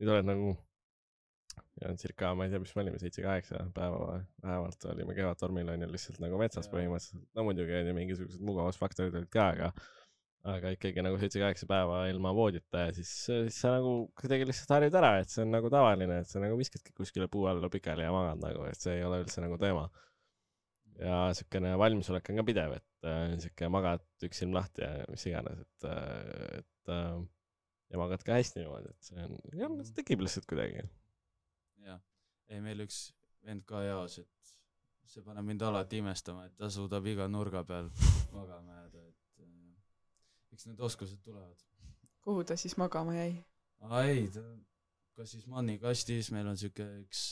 nüüd 0.00 0.14
oled 0.16 0.28
nagu 0.32 0.56
ja 1.80 1.92
circa, 2.00 2.32
ma 2.36 2.46
ei 2.46 2.52
tea, 2.52 2.60
mis 2.62 2.74
me 2.76 2.84
olime, 2.84 3.00
seitse-kaheksa 3.02 3.62
päeva 3.76 4.18
vähemalt 4.42 4.84
olime 4.92 5.16
Kevadtormil 5.16 5.72
onju 5.74 5.88
lihtsalt 5.92 6.20
nagu 6.22 6.40
metsas 6.40 6.68
põhimõtteliselt. 6.72 7.24
no 7.36 7.46
muidugi 7.46 7.78
onju 7.80 7.96
mingisugused 7.96 8.44
mugavusfaktorid 8.50 9.16
olid 9.20 9.32
ka, 9.32 9.48
aga 9.54 9.72
aga 10.50 10.70
ikkagi 10.72 11.02
nagu 11.04 11.18
seitse-kaheksa 11.20 11.66
päeva 11.68 12.04
ilma 12.08 12.32
voodita 12.36 12.86
ja 12.86 12.92
siis, 12.96 13.10
siis 13.26 13.58
sa 13.60 13.74
nagu 13.76 14.06
kuidagi 14.16 14.46
lihtsalt 14.48 14.72
harjud 14.78 14.94
ära, 15.02 15.10
et 15.20 15.32
see 15.32 15.44
on 15.44 15.52
nagu 15.52 15.72
tavaline, 15.72 16.22
et 16.22 16.30
sa 16.30 16.40
nagu 16.40 16.56
viskadki 16.60 16.94
kuskile 16.96 17.28
puu 17.32 17.44
alla 17.50 17.68
pikali 17.72 18.06
ja 18.06 18.14
magad 18.14 18.40
nagu, 18.40 18.64
et 18.70 18.80
see 18.80 18.96
ei 18.96 19.04
ole 19.04 19.20
üldse 19.24 19.44
nagu 19.44 19.60
teema 19.60 19.90
ja 21.00 21.18
siukene 21.36 21.74
valmisolek 21.80 22.30
on 22.32 22.40
ka 22.40 22.46
pidev, 22.48 22.78
et 22.78 23.08
äh, 23.08 23.34
siuke 23.42 23.68
magad 23.72 24.06
üks 24.26 24.40
silm 24.42 24.56
lahti 24.56 24.84
ja 24.84 25.04
mis 25.12 25.26
iganes, 25.28 25.60
et 25.64 25.88
äh,, 25.88 26.62
et 26.62 26.94
äh, 26.94 27.20
ja 27.90 28.00
magad 28.00 28.24
ka 28.26 28.38
hästi 28.38 28.62
niimoodi, 28.62 28.92
et 28.92 29.10
see 29.10 29.22
on, 29.24 29.36
jah, 29.56 29.76
see 29.86 29.96
tekib 29.96 30.24
lihtsalt 30.24 30.48
kuidagi. 30.50 30.84
jah, 31.86 32.00
ei 32.48 32.60
meil 32.64 32.84
üks 32.86 33.10
vend 33.46 33.64
ka 33.68 33.82
jaos, 33.84 34.18
et 34.20 34.54
see 35.10 35.24
paneb 35.26 35.46
mind 35.46 35.62
alati 35.66 36.00
imestama, 36.02 36.46
et 36.46 36.56
ta 36.58 36.70
suudab 36.70 37.06
iga 37.10 37.26
nurga 37.28 37.64
peal 37.66 37.90
magama 38.36 38.78
jääda, 38.80 39.04
et 39.08 39.44
äh, 39.44 40.54
eks 40.54 40.68
need 40.70 40.82
oskused 40.86 41.22
tulevad. 41.24 41.66
kuhu 42.24 42.44
ta 42.44 42.56
siis 42.60 42.76
magama 42.80 43.16
jäi? 43.16 43.34
aa 43.88 44.02
ei, 44.06 44.28
ta, 44.34 44.44
kas 45.18 45.36
siis 45.36 45.46
mannikastis, 45.50 46.30
meil 46.36 46.50
on 46.52 46.58
siuke 46.60 46.86
üks 47.00 47.24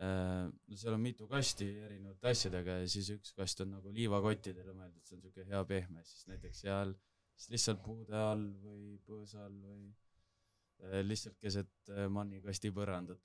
äh, 0.00 0.48
no 0.48 0.80
seal 0.80 0.96
on 0.96 1.04
mitu 1.04 1.28
kasti 1.30 1.68
erinevate 1.88 2.32
asjadega 2.32 2.80
ja 2.82 2.88
siis 2.88 3.12
üks 3.18 3.34
kast 3.36 3.64
on 3.66 3.74
nagu 3.76 3.92
liivakottidele 3.94 4.74
mõeldud, 4.74 5.04
see 5.04 5.18
on 5.18 5.24
siuke 5.26 5.46
hea 5.50 5.64
pehme, 5.68 6.04
siis 6.08 6.28
näiteks 6.30 6.64
seal, 6.64 6.94
siis 7.36 7.56
lihtsalt 7.56 7.82
puude 7.84 8.16
all 8.16 8.48
või 8.64 8.96
põõsa 9.06 9.44
all 9.44 9.58
või 9.60 9.90
lihtsalt 11.06 11.38
keset 11.42 11.92
äh, 11.92 12.06
mannikasti 12.12 12.70
põrandat. 12.74 13.20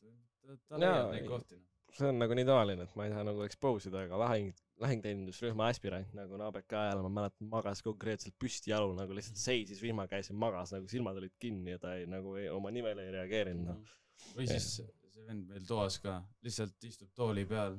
ta, 0.68 0.80
leiab 0.80 1.12
neid 1.13 1.24
ei. 1.24 1.30
kohti 1.30 1.60
noh. 1.60 1.70
see 1.94 2.10
on 2.10 2.20
nagu 2.20 2.36
nii 2.38 2.48
tavaline, 2.50 2.88
et 2.88 2.96
ma 3.00 3.08
ei 3.08 3.13
saa 3.13 3.26
nagu 3.28 3.44
expose 3.46 3.92
ida, 3.92 4.02
aga 4.08 4.20
lahing, 4.24 4.50
lahingteenindusrühma 4.84 5.70
aspirant 5.70 6.16
nagu 6.18 6.39
NABK 6.42 6.78
ajal, 6.80 7.04
ma 7.06 7.13
mäletan, 7.22 7.50
magas 7.52 7.84
konkreetselt 7.86 8.36
püsti 8.42 8.74
jalul 8.74 8.96
nagu 8.98 9.16
lihtsalt 9.16 9.39
seisis 9.39 9.82
vihma 9.84 10.08
käes 10.12 10.32
ja 10.32 10.36
magas 10.36 10.74
nagu 10.76 10.89
silmad 10.92 11.22
olid 11.22 11.36
kinni 11.39 11.76
ja 11.76 11.84
ta 11.84 11.96
ei 12.00 12.10
nagu 12.10 12.36
ei, 12.42 12.50
oma 12.50 12.74
nimele 12.74 13.06
ei 13.06 13.16
reageerinud 13.20 13.70
noh. 13.70 13.96
või 14.34 14.50
siis 14.50 14.76
see 15.13 15.28
vend 15.28 15.48
meil 15.50 15.66
toas 15.68 16.00
ka, 16.04 16.18
lihtsalt 16.46 16.89
istub 16.89 17.12
tooli 17.16 17.46
peal, 17.50 17.78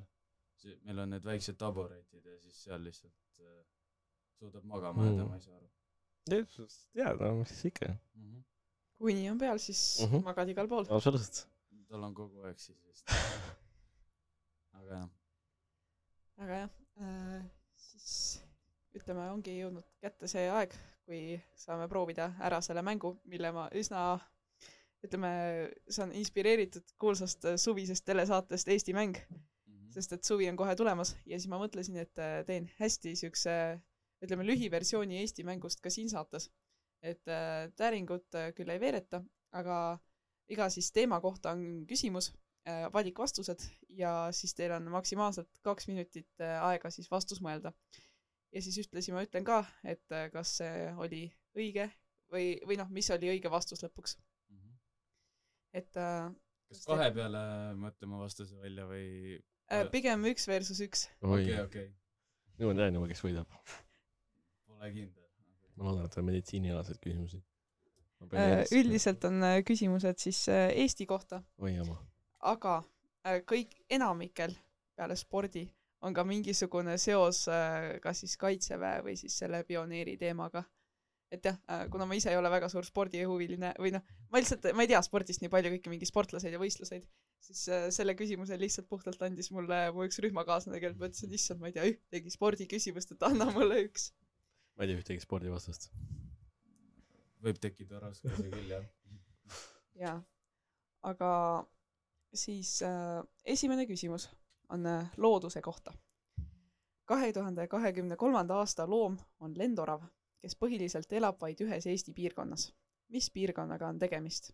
meil 0.87 1.05
on 1.05 1.15
need 1.17 1.27
väiksed 1.27 1.59
taburetid 1.61 2.25
ja 2.25 2.39
siis 2.41 2.63
seal 2.67 2.85
lihtsalt 2.87 3.45
äh, 3.45 3.61
suudab 4.39 4.65
magama 4.69 5.09
jääda 5.09 5.25
Mm. 5.25 5.29
ma 5.29 5.37
ei 5.37 5.45
saa 5.45 5.57
aru 5.59 5.69
jaa, 6.97 7.13
no 7.21 7.35
mis 7.41 7.53
siis 7.53 7.65
ikka, 7.73 7.91
mm. 7.93 8.23
-hmm. 8.23 8.43
Kui 8.99 9.15
nii 9.17 9.29
on 9.31 9.39
peal, 9.39 9.59
siis 9.59 9.81
Mhm. 10.01 10.07
mm 10.11 10.19
-hmm. 10.19 10.25
magad 10.25 10.49
igal 10.49 10.69
pool. 10.69 10.87
absoluutselt. 10.89 11.49
tal 11.89 12.03
on 12.03 12.15
kogu 12.15 12.43
aeg 12.49 12.59
siis 12.59 12.79
vist. 12.89 13.09
aga 14.79 14.95
jah, 14.95 15.09
aga 16.39 16.55
jah 16.63 16.71
äh,, 17.01 17.45
siis 17.77 18.43
ütleme, 18.95 19.31
ongi 19.31 19.57
jõudnud 19.61 19.87
kätte 20.03 20.29
see 20.31 20.49
aeg, 20.51 20.75
kui 21.07 21.41
saame 21.59 21.89
proovida 21.89 22.33
ära 22.41 22.61
selle 22.65 22.83
mängu, 22.83 23.17
mille 23.25 23.51
ma 23.53 23.69
üsna 23.75 24.05
ütleme, 25.05 25.31
see 25.89 26.03
on 26.07 26.13
inspireeritud 26.17 26.95
kuulsast 26.99 27.45
äh, 27.45 27.57
suvisest 27.61 28.05
telesaatest 28.09 28.69
Eesti 28.69 28.95
mäng, 28.97 29.19
sest 29.95 30.13
et 30.17 30.25
suvi 30.25 30.49
on 30.49 30.57
kohe 30.57 30.75
tulemas 30.77 31.15
ja 31.27 31.39
siis 31.39 31.49
ma 31.53 31.59
mõtlesin, 31.61 31.97
et 32.01 32.19
äh, 32.19 32.39
teen 32.47 32.71
hästi 32.81 33.15
siukse 33.17 33.81
ütleme 34.25 34.47
lühiversiooni 34.47 35.19
Eesti 35.21 35.45
mängust 35.45 35.81
ka 35.85 35.91
siin 35.91 36.09
saates. 36.11 36.51
Et 37.05 37.29
äh, 37.29 37.69
täringut 37.77 38.35
äh, 38.39 38.51
küll 38.57 38.73
ei 38.73 38.81
veereta, 38.81 39.21
aga 39.53 39.99
iga 40.49 40.71
siis 40.73 40.91
teema 40.93 41.21
kohta 41.25 41.53
on 41.53 41.85
küsimus, 41.89 42.33
valikvastused 42.65 43.61
ja 43.93 44.29
siis 44.33 44.55
teil 44.57 44.73
on 44.73 44.89
maksimaalselt 44.93 45.61
kaks 45.63 45.89
minutit 45.91 46.41
äh, 46.41 46.57
aega 46.65 46.91
siis 46.91 47.11
vastus 47.11 47.43
mõelda. 47.45 47.73
ja 48.53 48.63
siis 48.63 48.79
ühtlasi 48.81 49.13
ma 49.13 49.25
ütlen 49.27 49.45
ka, 49.45 49.65
et 49.85 50.13
äh, 50.13 50.31
kas 50.33 50.57
see 50.61 50.87
oli 50.97 51.27
õige 51.59 51.91
või, 52.33 52.55
või 52.67 52.79
noh, 52.81 52.89
mis 52.91 53.11
oli 53.11 53.29
õige 53.35 53.51
vastus 53.53 53.85
lõpuks, 53.85 54.17
et 55.75 56.01
äh, 56.01 56.31
kas 56.71 56.87
kahe 56.89 57.11
peale 57.15 57.43
mõtlema 57.81 58.23
vastuse 58.23 58.57
välja 58.63 58.87
või? 58.89 59.43
äh, 59.73 59.85
pigem 59.93 60.25
üks 60.31 60.49
versus 60.49 60.81
üks. 60.87 61.09
okei, 61.21 61.59
okei, 61.67 61.91
nüüd 62.59 62.71
ma 62.71 62.79
tean 62.81 63.01
juba, 63.01 63.11
kes 63.13 63.25
võidab. 63.27 63.61
pole 64.71 64.93
kindel. 64.97 65.24
Ma 65.77 65.89
loodan, 65.89 66.07
et 66.07 66.19
on 66.19 66.27
meditsiinialaseid 66.29 67.01
küsimusi. 67.03 67.43
Äh, 68.33 68.65
üldiselt 68.73 69.25
on 69.29 69.43
äh, 69.45 69.61
küsimused 69.67 70.21
siis 70.23 70.47
äh, 70.49 70.71
Eesti 70.81 71.07
kohta, 71.07 71.43
oi 71.61 71.75
jama. 71.75 71.97
aga 72.41 72.83
kõik, 73.49 73.73
enamikel 73.93 74.53
peale 74.97 75.17
spordi 75.17 75.65
on 76.05 76.15
ka 76.15 76.25
mingisugune 76.29 76.99
seos 77.01 77.47
kas 78.05 78.19
siis 78.21 78.35
kaitseväe 78.37 79.01
või 79.07 79.15
siis 79.17 79.39
selle 79.41 79.63
pioneeri 79.65 80.19
teemaga. 80.21 80.65
et 81.33 81.45
jah, 81.45 81.57
kuna 81.91 82.07
ma 82.07 82.15
ise 82.15 82.31
ei 82.31 82.37
ole 82.37 82.51
väga 82.53 82.69
suur 82.71 82.85
spordihuviline 82.87 83.73
või 83.81 83.95
noh, 83.97 84.03
ma 84.31 84.39
lihtsalt, 84.39 84.69
ma 84.77 84.85
ei 84.85 84.91
tea 84.93 85.01
spordist 85.03 85.43
nii 85.43 85.51
palju, 85.51 85.73
kõiki 85.73 85.91
mingi 85.91 86.07
sportlaseid 86.07 86.53
ja 86.53 86.61
võistluseid, 86.61 87.09
siis 87.43 87.65
selle 87.97 88.15
küsimuse 88.15 88.59
lihtsalt 88.61 88.87
puhtalt 88.89 89.25
andis 89.25 89.51
mulle 89.51 89.89
mu 89.97 90.05
üks 90.07 90.21
rühmakaaslane, 90.23 90.79
kellelt 90.85 91.01
ma 91.01 91.09
ütlesin, 91.11 91.33
issand, 91.35 91.65
ma 91.65 91.73
ei 91.73 91.75
tea 91.75 91.89
ühtegi 91.91 92.31
spordiküsimust, 92.37 93.17
et 93.17 93.27
anna 93.27 93.49
mulle 93.57 93.81
üks. 93.89 94.13
Ma 94.75 94.85
ei 94.85 94.91
tea 94.91 95.01
ühtegi 95.01 95.23
spordivastast. 95.23 95.91
võib 97.45 97.61
tekkida 97.61 98.01
raskusi 98.01 98.49
küll, 98.49 98.71
jah. 98.71 98.87
jaa, 100.05 100.17
aga 101.11 101.31
siis 102.35 102.81
äh, 102.83 103.21
esimene 103.45 103.87
küsimus 103.87 104.29
on 104.73 104.87
äh, 104.87 105.13
looduse 105.17 105.63
kohta. 105.63 105.93
kahe 107.05 107.33
tuhande 107.33 107.69
kahekümne 107.69 108.17
kolmanda 108.17 108.57
aasta 108.57 108.87
loom 108.91 109.19
on 109.41 109.59
lendorav, 109.59 110.03
kes 110.41 110.57
põhiliselt 110.57 111.13
elab 111.13 111.41
vaid 111.41 111.61
ühes 111.61 111.87
Eesti 111.87 112.13
piirkonnas. 112.13 112.73
mis 113.09 113.31
piirkonnaga 113.31 113.89
on 113.89 113.99
tegemist? 113.99 114.53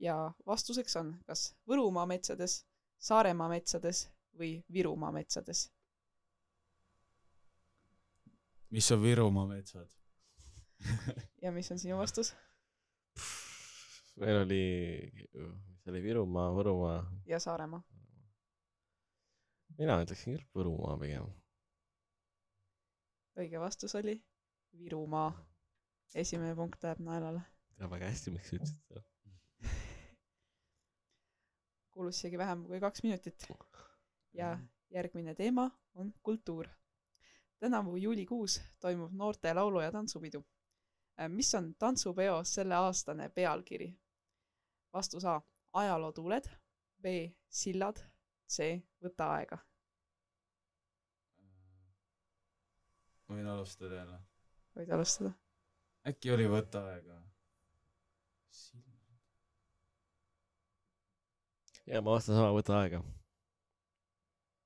ja 0.00 0.32
vastuseks 0.46 0.96
on 0.96 1.16
kas 1.26 1.54
Võrumaa 1.68 2.06
metsades, 2.06 2.64
Saaremaa 2.98 3.48
metsades 3.48 4.10
või 4.38 4.64
Virumaa 4.72 5.12
metsades. 5.12 5.70
Mis 8.72 8.92
on 8.92 9.02
Virumaa 9.02 9.46
metsad? 9.46 9.88
ja 11.42 11.52
mis 11.52 11.70
on 11.70 11.78
sinu 11.78 11.98
vastus? 11.98 12.32
meil 14.16 14.42
oli, 14.42 14.64
mis 15.68 15.88
oli 15.92 16.02
Virumaa, 16.02 16.48
Võrumaa. 16.56 17.04
ja 17.28 17.40
Saaremaa. 17.40 17.82
mina 19.78 20.00
ütleksin 20.04 20.36
küll 20.38 20.48
Võrumaa 20.56 20.96
pigem. 21.04 21.28
õige 23.36 23.60
vastus 23.60 23.94
oli 24.00 24.16
Virumaa. 24.78 25.30
esimene 26.14 26.56
punkt 26.56 26.82
läheb 26.82 27.04
naelale. 27.04 27.44
tean 27.76 27.92
väga 27.92 28.08
hästi, 28.08 28.32
miks 28.32 28.50
sa 28.50 28.56
ütlesid 28.56 28.84
seda. 28.88 29.04
kulus 31.94 32.22
isegi 32.22 32.40
vähem 32.40 32.64
kui 32.70 32.80
kaks 32.80 33.04
minutit. 33.04 33.50
ja 34.32 34.56
järgmine 34.90 35.34
teema 35.34 35.70
on 35.94 36.14
kultuur. 36.22 36.68
Tänavu 37.62 37.96
juulikuus 37.96 38.60
toimub 38.80 39.12
noorte 39.12 39.54
laulu- 39.54 39.80
ja 39.80 39.92
tantsupidu. 39.92 40.44
mis 41.28 41.54
on 41.54 41.74
tantsupeo 41.74 42.44
selleaastane 42.44 43.28
pealkiri? 43.28 43.98
vastus 44.92 45.24
A 45.24 45.40
ajalootuuled, 45.72 46.44
B 47.02 47.04
sillad, 47.48 47.96
C 48.48 48.82
võta 49.04 49.30
aega. 49.36 49.58
ma 53.28 53.36
võin 53.36 53.46
alustada 53.46 53.94
jälle. 53.94 54.18
võid 54.76 54.94
alustada? 54.94 55.32
äkki 56.08 56.34
oli 56.34 56.48
Võta 56.50 56.84
aega? 56.90 57.22
ja 61.86 62.02
ma 62.02 62.10
vastan 62.10 62.34
sama, 62.36 62.50
võta 62.58 62.80
aega. 62.82 63.04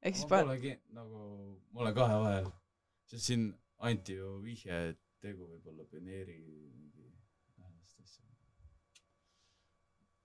ehk 0.02 0.16
siis 0.16 0.30
ma 0.30 0.38
polegi 0.46 0.78
nagu, 0.88 1.26
ma 1.72 1.80
olen 1.84 1.94
kahe 1.94 2.22
vahel, 2.24 2.54
sest 3.10 3.30
siin 3.30 3.48
anti 3.88 4.16
ju 4.18 4.36
vihje, 4.42 4.78
et 4.92 5.00
tegu 5.22 5.46
võib 5.48 5.66
olla 5.70 5.84
pioneeri 5.90 6.36
mingi 6.74 7.06
lähedast 7.58 8.00
asja. 8.02 8.24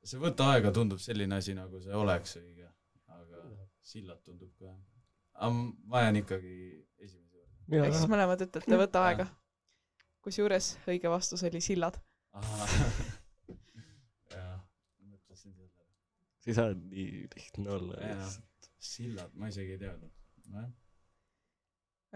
see 0.03 0.21
Võta 0.21 0.51
aega 0.53 0.71
tundub 0.75 1.01
selline 1.01 1.37
asi, 1.37 1.55
nagu 1.57 1.81
see 1.83 1.95
oleks 1.97 2.37
õige, 2.41 2.69
aga 3.17 3.43
sillad 3.91 4.21
tundub 4.25 4.53
ka. 4.59 4.73
aga 5.33 5.51
ma 5.93 6.03
jään 6.05 6.21
ikkagi 6.23 6.55
esimese 6.97 7.37
juurde. 7.37 7.83
ehk 7.85 7.97
siis 7.97 8.11
mõlemad 8.11 8.45
ütlete 8.47 8.81
võta 8.83 9.05
aega. 9.09 9.27
kusjuures 10.25 10.73
õige 10.91 11.09
vastus 11.11 11.43
oli 11.49 11.61
sillad. 11.63 11.97
jah, 14.35 14.59
mõtlesin 15.05 15.53
sellele. 15.53 15.89
ei 16.47 16.57
saa 16.57 16.77
nii 16.77 17.27
lihtne 17.35 17.75
olla. 17.77 18.13
sillad, 18.91 19.33
ma 19.37 19.51
isegi 19.51 19.77
ei 19.77 19.81
teadnud. 19.81 20.13
nojah, 20.51 20.71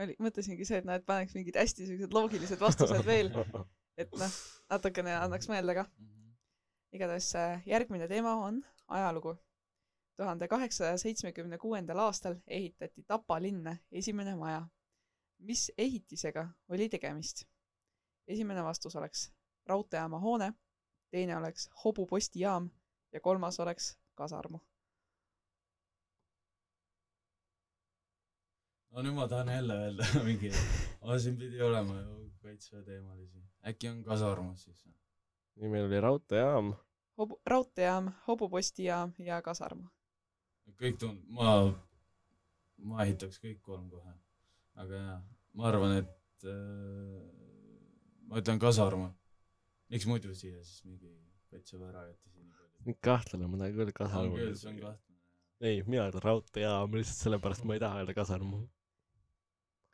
oli, 0.04 0.16
mõtlesingi 0.20 0.68
see, 0.68 0.82
et 0.82 0.88
näed, 0.88 1.06
paneks 1.08 1.36
mingid 1.38 1.58
hästi 1.60 1.88
siuksed 1.88 2.14
loogilised 2.16 2.60
vastused 2.60 3.06
veel, 3.08 3.32
et 3.98 4.12
noh, 4.20 4.38
natukene 4.72 5.16
annaks 5.18 5.50
mõelda 5.52 5.78
ka. 5.80 5.86
igatahes 6.96 7.34
äh, 7.40 7.64
järgmine 7.68 8.08
teema 8.08 8.36
on 8.48 8.62
ajalugu. 8.88 9.36
tuhande 10.16 10.48
kaheksasaja 10.48 10.98
seitsmekümne 10.98 11.58
kuuendal 11.58 12.00
aastal 12.00 12.36
ehitati 12.48 13.04
Tapa 13.04 13.42
linna 13.42 13.78
esimene 13.92 14.36
maja. 14.36 14.68
mis 15.40 15.72
ehitisega 15.78 16.50
oli 16.70 16.90
tegemist? 16.90 17.46
esimene 18.28 18.64
vastus 18.64 18.96
oleks 18.96 19.32
raudteejaama 19.66 20.20
hoone, 20.20 20.54
teine 21.12 21.38
oleks 21.38 21.70
hobupostijaam 21.84 22.70
ja 23.12 23.20
kolmas 23.20 23.60
oleks 23.60 23.98
kasarmu. 24.16 24.60
No 28.96 29.04
nüüd 29.04 29.16
ma 29.18 29.28
tahan 29.28 29.50
jälle 29.52 29.76
öelda 29.86 30.06
mingi, 30.28 30.52
siin 31.20 31.38
pidi 31.38 31.64
olema 31.64 31.98
ju 32.00 32.30
kaitseväe 32.42 32.84
teemalisi. 32.84 33.40
äkki 33.68 33.90
on 33.90 34.04
kasarmus 34.04 34.64
siis? 34.64 34.86
nii, 35.56 35.70
meil 35.70 35.88
oli 35.88 36.02
raudteejaam. 36.02 36.74
hobu, 37.18 37.40
raudteejaam, 37.46 38.12
hobupostijaam 38.28 39.12
ja 39.20 39.42
kasarmu. 39.42 39.90
kõik 40.82 41.00
tund-, 41.02 41.26
ma, 41.28 41.56
ma 42.78 43.04
ehitaks 43.04 43.42
kõik 43.44 43.60
kolm 43.62 43.90
kohe. 43.92 44.14
aga 44.84 45.02
jaa, 45.02 45.18
ma 45.60 45.68
arvan, 45.72 45.98
et 46.00 46.48
äh, 46.48 47.20
ma 48.30 48.40
ütlen 48.40 48.62
kasarmu. 48.64 49.10
miks 49.92 50.08
muidu 50.08 50.36
siia 50.36 50.64
siis 50.64 50.86
mingi 50.88 51.12
kaitseväe 51.52 51.92
rajati 51.92 52.32
siin 52.32 52.48
nii 52.48 52.56
palju? 52.62 52.96
kahtlane, 53.10 53.52
ma 53.52 53.60
tahan 53.60 53.76
küll 53.76 53.92
küll, 53.92 54.56
see 54.56 54.72
on. 54.72 54.80
kahtlane. 54.86 55.20
ei, 55.60 55.84
mina 55.84 56.08
ütlen 56.14 56.26
raudteejaam 56.30 56.96
lihtsalt 56.96 57.28
sellepärast, 57.28 57.68
ma 57.68 57.76
ei 57.76 57.84
taha 57.84 58.00
öelda 58.00 58.16
kasarmu. 58.24 58.64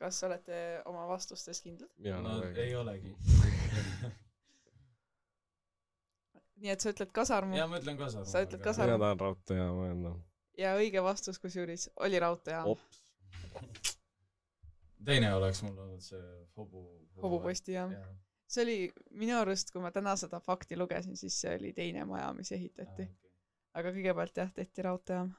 Kas 0.02 0.24
olete 0.28 0.58
oma 0.90 1.06
vastustes 1.08 1.62
kindlad? 1.62 1.94
mina 2.02 2.20
no 2.26 2.40
nagu 2.42 2.66
ei 2.66 2.76
olegi. 2.76 3.16
nii 6.62 6.74
et 6.74 6.84
sa 6.84 6.94
ütled 6.94 7.12
kasarmu 7.16 7.58
jaa, 7.58 7.68
ma 7.70 7.80
ütlen 7.82 7.98
kasarmu. 8.00 8.30
Sa 8.30 8.44
ütled 8.46 8.60
mina 8.60 8.68
kasarmu. 8.70 8.98
tahan 9.02 9.22
raudteejaama 9.24 9.88
öelda. 9.90 10.14
ja 10.62 10.74
õige 10.78 11.04
vastus 11.04 11.40
kusjuures 11.42 11.88
oli 12.06 12.20
raudteejaam, 12.22 12.70
ops. 12.76 13.96
teine 15.06 15.34
oleks 15.36 15.64
mul 15.66 15.78
olnud 15.86 16.06
see 16.06 16.22
hobu. 16.58 16.86
hobupostijaam. 17.24 17.96
see 18.48 18.66
oli 18.66 18.78
minu 19.24 19.40
arust, 19.40 19.74
kui 19.74 19.84
ma 19.84 19.94
täna 19.96 20.16
seda 20.20 20.42
fakti 20.44 20.78
lugesin, 20.78 21.18
siis 21.18 21.40
see 21.42 21.58
oli 21.58 21.74
teine 21.78 22.06
maja, 22.06 22.32
mis 22.38 22.52
ehitati. 22.58 23.10
aga 23.74 23.94
kõigepealt 23.96 24.44
jah, 24.44 24.54
tehti 24.54 24.86
raudteejaam. 24.90 25.34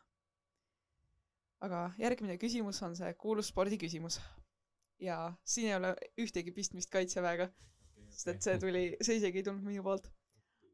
aga 1.62 1.88
järgmine 2.02 2.38
küsimus 2.42 2.82
on 2.82 2.98
see 2.98 3.14
kuulus 3.14 3.54
spordiküsimus. 3.54 4.20
Ja 5.02 5.18
siin 5.44 5.68
ei 5.68 5.76
ole 5.76 5.94
ühtegi 6.22 6.54
pistmist 6.54 6.90
kaitseväega, 6.90 7.48
sest 8.08 8.28
et 8.32 8.46
see 8.46 8.58
tuli, 8.62 8.84
see 9.00 9.18
isegi 9.18 9.42
ei 9.42 9.46
tulnud 9.46 9.66
minu 9.66 9.84
poolt. 9.86 10.10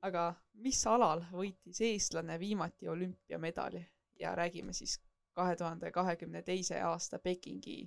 aga 0.07 0.29
mis 0.63 0.79
alal 0.87 1.25
võitis 1.33 1.81
eestlane 1.83 2.37
viimati 2.39 2.87
olümpiamedali 2.89 3.81
ja 4.21 4.35
räägime 4.39 4.73
siis 4.73 5.01
kahe 5.35 5.57
tuhande 5.57 5.91
kahekümne 5.91 6.43
teise 6.47 6.79
aasta 6.83 7.19
Pekingi 7.19 7.81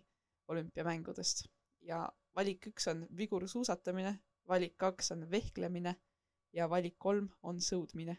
olümpiamängudest 0.51 1.45
ja 1.87 2.01
valik 2.35 2.67
üks 2.67 2.87
on 2.91 3.05
vigursuusatamine, 3.17 4.17
valik 4.47 4.75
kaks 4.77 5.11
on 5.15 5.29
vehklemine 5.31 5.95
ja 6.53 6.67
valik 6.69 6.97
kolm 6.97 7.29
on 7.43 7.61
sõudmine. 7.63 8.17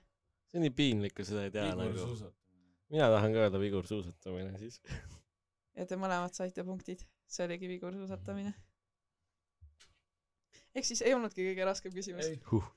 see 0.49 0.61
on 0.61 0.67
nii 0.67 0.77
piinlik, 0.77 1.15
kui 1.17 1.29
seda 1.29 1.45
ei 1.45 1.51
tea 1.51 1.75
nagu. 1.77 2.33
mina 2.93 3.09
tahan 3.13 3.33
ka 3.33 3.45
öelda 3.47 3.61
vigursuusatamine 3.61 4.59
siis. 4.59 4.81
ja 5.77 5.87
te 5.87 6.01
mõlemad 6.01 6.33
saite 6.37 6.65
punktid, 6.65 7.05
see 7.33 7.47
oligi 7.47 7.69
vigursuusatamine. 7.69 8.53
ehk 10.75 10.87
siis 10.89 11.03
ei 11.03 11.15
olnudki 11.15 11.47
kõige 11.49 11.65
raskem 11.69 11.95
küsimus. 11.95 12.29
huh.. 12.51 12.69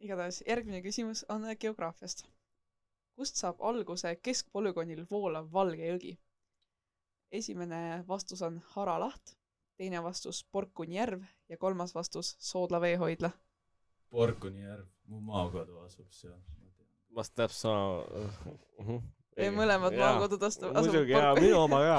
igatahes 0.00 0.42
järgmine 0.46 0.82
küsimus 0.86 1.24
on 1.28 1.44
geograafiast. 1.64 2.24
kust 3.16 3.36
saab 3.36 3.60
alguse 3.72 4.16
keskpolügoonil 4.28 5.04
voolav 5.10 5.52
Valge 5.52 5.92
jõgi? 5.92 6.16
esimene 7.30 8.04
vastus 8.08 8.42
on 8.42 8.58
Hara 8.72 8.96
laht, 9.00 9.36
teine 9.76 10.02
vastus 10.02 10.44
Porkuni 10.44 10.96
järv 10.96 11.22
ja 11.48 11.56
kolmas 11.56 11.94
vastus 11.94 12.36
Soodla 12.38 12.80
veehoidla. 12.80 13.30
Porkuni 14.10 14.64
järv, 14.64 14.88
mu 15.06 15.20
maakodu 15.20 15.78
asub 15.84 16.10
seal. 16.10 16.40
vast 17.14 17.34
täpselt 17.34 17.60
sama 17.60 17.98
uh. 17.98 18.42
-huh. 18.86 19.02
Teie 19.36 19.50
mõlemad 19.54 19.94
maakodud 19.96 20.42
astu- 20.42 20.72
muidugi 20.74 21.12
jaa, 21.14 21.34
minu 21.38 21.60
oma 21.62 21.78
ka. 21.84 21.98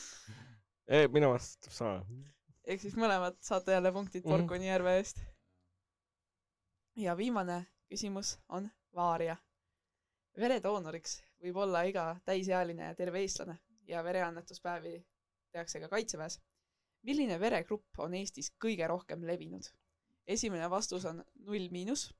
ei, 0.96 1.08
minu 1.08 1.30
arust 1.34 1.60
täpselt 1.60 1.76
sama. 1.76 2.24
ehk 2.64 2.80
siis 2.80 2.96
mõlemad 2.96 3.36
saate 3.44 3.72
jälle 3.76 3.92
punktid 3.92 4.24
Mhm. 4.24 4.30
Porkuni 4.32 4.66
järve 4.70 4.96
eest. 4.98 5.20
ja 6.96 7.16
viimane 7.16 7.66
küsimus 7.92 8.38
on 8.48 8.70
vaaria. 8.94 9.36
veredoonoriks 10.38 11.18
võib 11.42 11.56
olla 11.56 11.82
iga 11.82 12.16
täisealine 12.24 12.84
ja 12.84 12.94
terve 12.94 13.20
eestlane 13.20 13.58
ja 13.86 14.04
vereannetuspäevi 14.04 15.06
tehakse 15.52 15.80
ka 15.80 15.88
kaitseväes. 15.88 16.40
milline 17.02 17.40
veregrupp 17.40 17.98
on 17.98 18.14
Eestis 18.14 18.52
kõige 18.64 18.86
rohkem 18.88 19.26
levinud? 19.26 19.62
esimene 20.26 20.70
vastus 20.70 21.04
on 21.04 21.24
null 21.34 21.68
miinus, 21.70 22.14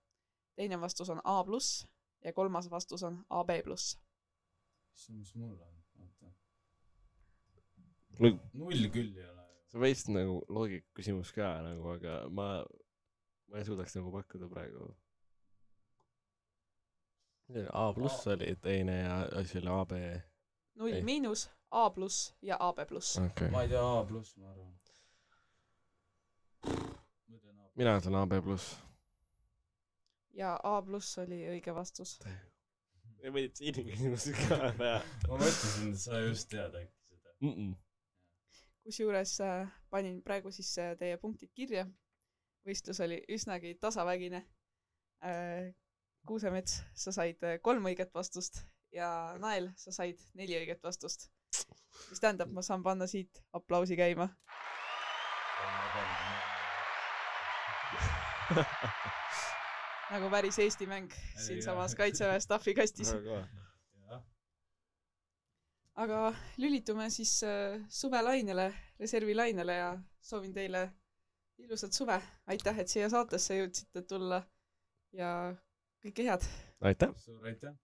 teine 0.56 0.80
vastus 0.80 1.08
on 1.10 1.20
A 1.24 1.44
pluss 1.44 1.86
ja 2.24 2.32
kolmas 2.32 2.70
vastus 2.70 3.02
on 3.02 3.24
AB 3.30 3.50
pluss. 3.64 3.98
issand, 5.00 5.18
mis 5.18 5.34
mul 5.34 5.56
on, 5.56 5.76
oota. 6.04 6.32
sa 8.10 8.32
null 8.60 8.88
küll 8.92 9.14
ei 9.16 9.28
ole. 9.28 9.44
veits 9.84 10.08
nagu 10.12 10.40
loogika 10.52 10.98
küsimus 10.98 11.30
ka 11.36 11.52
nagu, 11.64 11.94
aga 11.94 12.16
ma, 12.36 12.48
ma 13.48 13.60
ei 13.60 13.68
suudaks 13.68 13.96
nagu 13.96 14.12
pakkuda 14.12 14.50
praegu. 14.50 14.90
A 17.74 17.86
pluss 17.94 18.28
oli 18.30 18.52
teine 18.62 18.98
ja 19.00 19.14
asi 19.40 19.58
oli 19.58 19.72
AB. 19.74 19.96
null 20.82 21.00
miinus, 21.06 21.48
A 21.70 21.88
pluss 21.94 22.34
ja 22.42 22.58
AB 22.60 22.84
pluss. 22.90 23.16
okei 23.18 23.50
ma 23.50 23.62
okay.. 23.62 23.64
ei 23.64 23.72
tea, 23.72 23.86
A 24.00 24.04
pluss, 24.04 24.36
ma 24.36 24.52
arvan. 24.52 24.76
mina 27.74 27.96
ütlen 27.98 28.20
AB 28.20 28.38
pluss. 28.44 28.76
ja 30.36 30.54
A 30.62 30.76
pluss 30.82 31.18
oli 31.24 31.42
õige 31.56 31.74
vastus. 31.74 32.18
Meditsiiniküsimus 33.28 34.30
ka 34.38 34.72
pea 34.78 34.98
ma 35.28 35.36
mõtlesin, 35.40 35.92
et 35.92 36.02
sa 36.02 36.20
just 36.24 36.48
tead 36.52 36.76
äkki 36.80 36.96
seda. 37.10 37.34
mm. 37.40 37.52
-mm. 37.52 37.74
kusjuures 38.84 39.34
äh, 39.44 39.68
panin 39.90 40.22
praegu 40.22 40.50
siis 40.50 40.72
teie 40.98 41.16
punktid 41.16 41.52
kirja. 41.54 41.86
võistlus 42.66 43.00
oli 43.00 43.22
üsnagi 43.28 43.76
tasavägine 43.80 44.44
äh,. 45.24 45.74
Kuusemets, 46.26 46.82
sa 46.94 47.12
said 47.12 47.42
äh, 47.42 47.58
kolm 47.62 47.86
õiget 47.88 48.10
vastust 48.14 48.60
ja 48.92 49.36
Nael, 49.40 49.70
sa 49.76 49.92
said 49.94 50.20
neli 50.34 50.58
õiget 50.58 50.82
vastust. 50.84 51.30
mis 52.10 52.20
tähendab, 52.20 52.52
ma 52.52 52.62
saan 52.62 52.82
panna 52.82 53.06
siit 53.06 53.42
aplausi 53.56 53.96
käima. 53.96 54.28
nagu 60.10 60.30
päris 60.30 60.58
Eesti 60.58 60.86
mäng 60.86 61.12
siinsamas 61.46 61.94
Kaitseväe 61.94 62.40
staffi 62.40 62.74
kastis. 62.74 63.12
aga 65.94 66.34
lülitume 66.56 67.10
siis 67.10 67.42
äh, 67.44 67.80
suvelainele, 67.88 68.74
reservilainele 69.00 69.74
ja 69.74 69.98
soovin 70.20 70.52
teile 70.52 70.90
ilusat 71.58 71.92
suve. 71.92 72.22
aitäh, 72.46 72.78
et 72.78 72.88
siia 72.88 73.08
saatesse 73.08 73.56
jõudsite 73.58 74.02
tulla 74.02 74.42
ja 75.12 75.54
kõike 76.04 76.24
head. 76.24 76.46
aitäh. 76.80 77.14
suur 77.16 77.46
aitäh. 77.46 77.74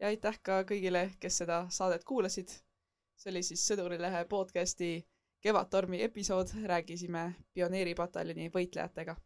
ja 0.00 0.06
aitäh 0.06 0.40
ka 0.42 0.62
kõigile, 0.62 1.10
kes 1.20 1.38
seda 1.42 1.66
saadet 1.70 2.04
kuulasid. 2.04 2.48
see 3.16 3.30
oli 3.32 3.42
siis 3.42 3.66
Sõdurilehe 3.68 4.24
podcasti 4.28 5.08
Kevadtormi 5.40 6.02
episood, 6.02 6.52
rääkisime 6.66 7.34
pioneeripataljoni 7.52 8.50
võitlejatega. 8.54 9.16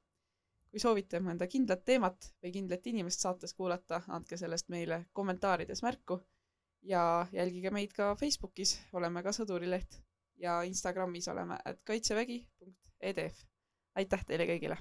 Kui 0.75 0.83
soovite 0.83 1.21
mõnda 1.23 1.47
kindlat 1.47 1.85
teemat 1.87 2.33
või 2.43 2.51
kindlat 2.57 2.87
inimest 2.91 3.23
saates 3.23 3.53
kuulata, 3.55 4.01
andke 4.11 4.35
sellest 4.35 4.67
meile 4.75 5.05
kommentaarides 5.15 5.85
märku 5.87 6.17
ja 6.83 7.03
jälgige 7.31 7.71
meid 7.71 7.93
ka 7.95 8.09
Facebookis, 8.19 8.73
oleme 8.99 9.23
ka 9.23 9.31
Sõdurileht 9.37 10.01
ja 10.43 10.57
Instagramis 10.67 11.31
oleme 11.31 11.61
at 11.65 11.79
kaitsevägi.edf. 11.87 13.45
aitäh 13.95 14.27
teile 14.27 14.49
kõigile! 14.51 14.81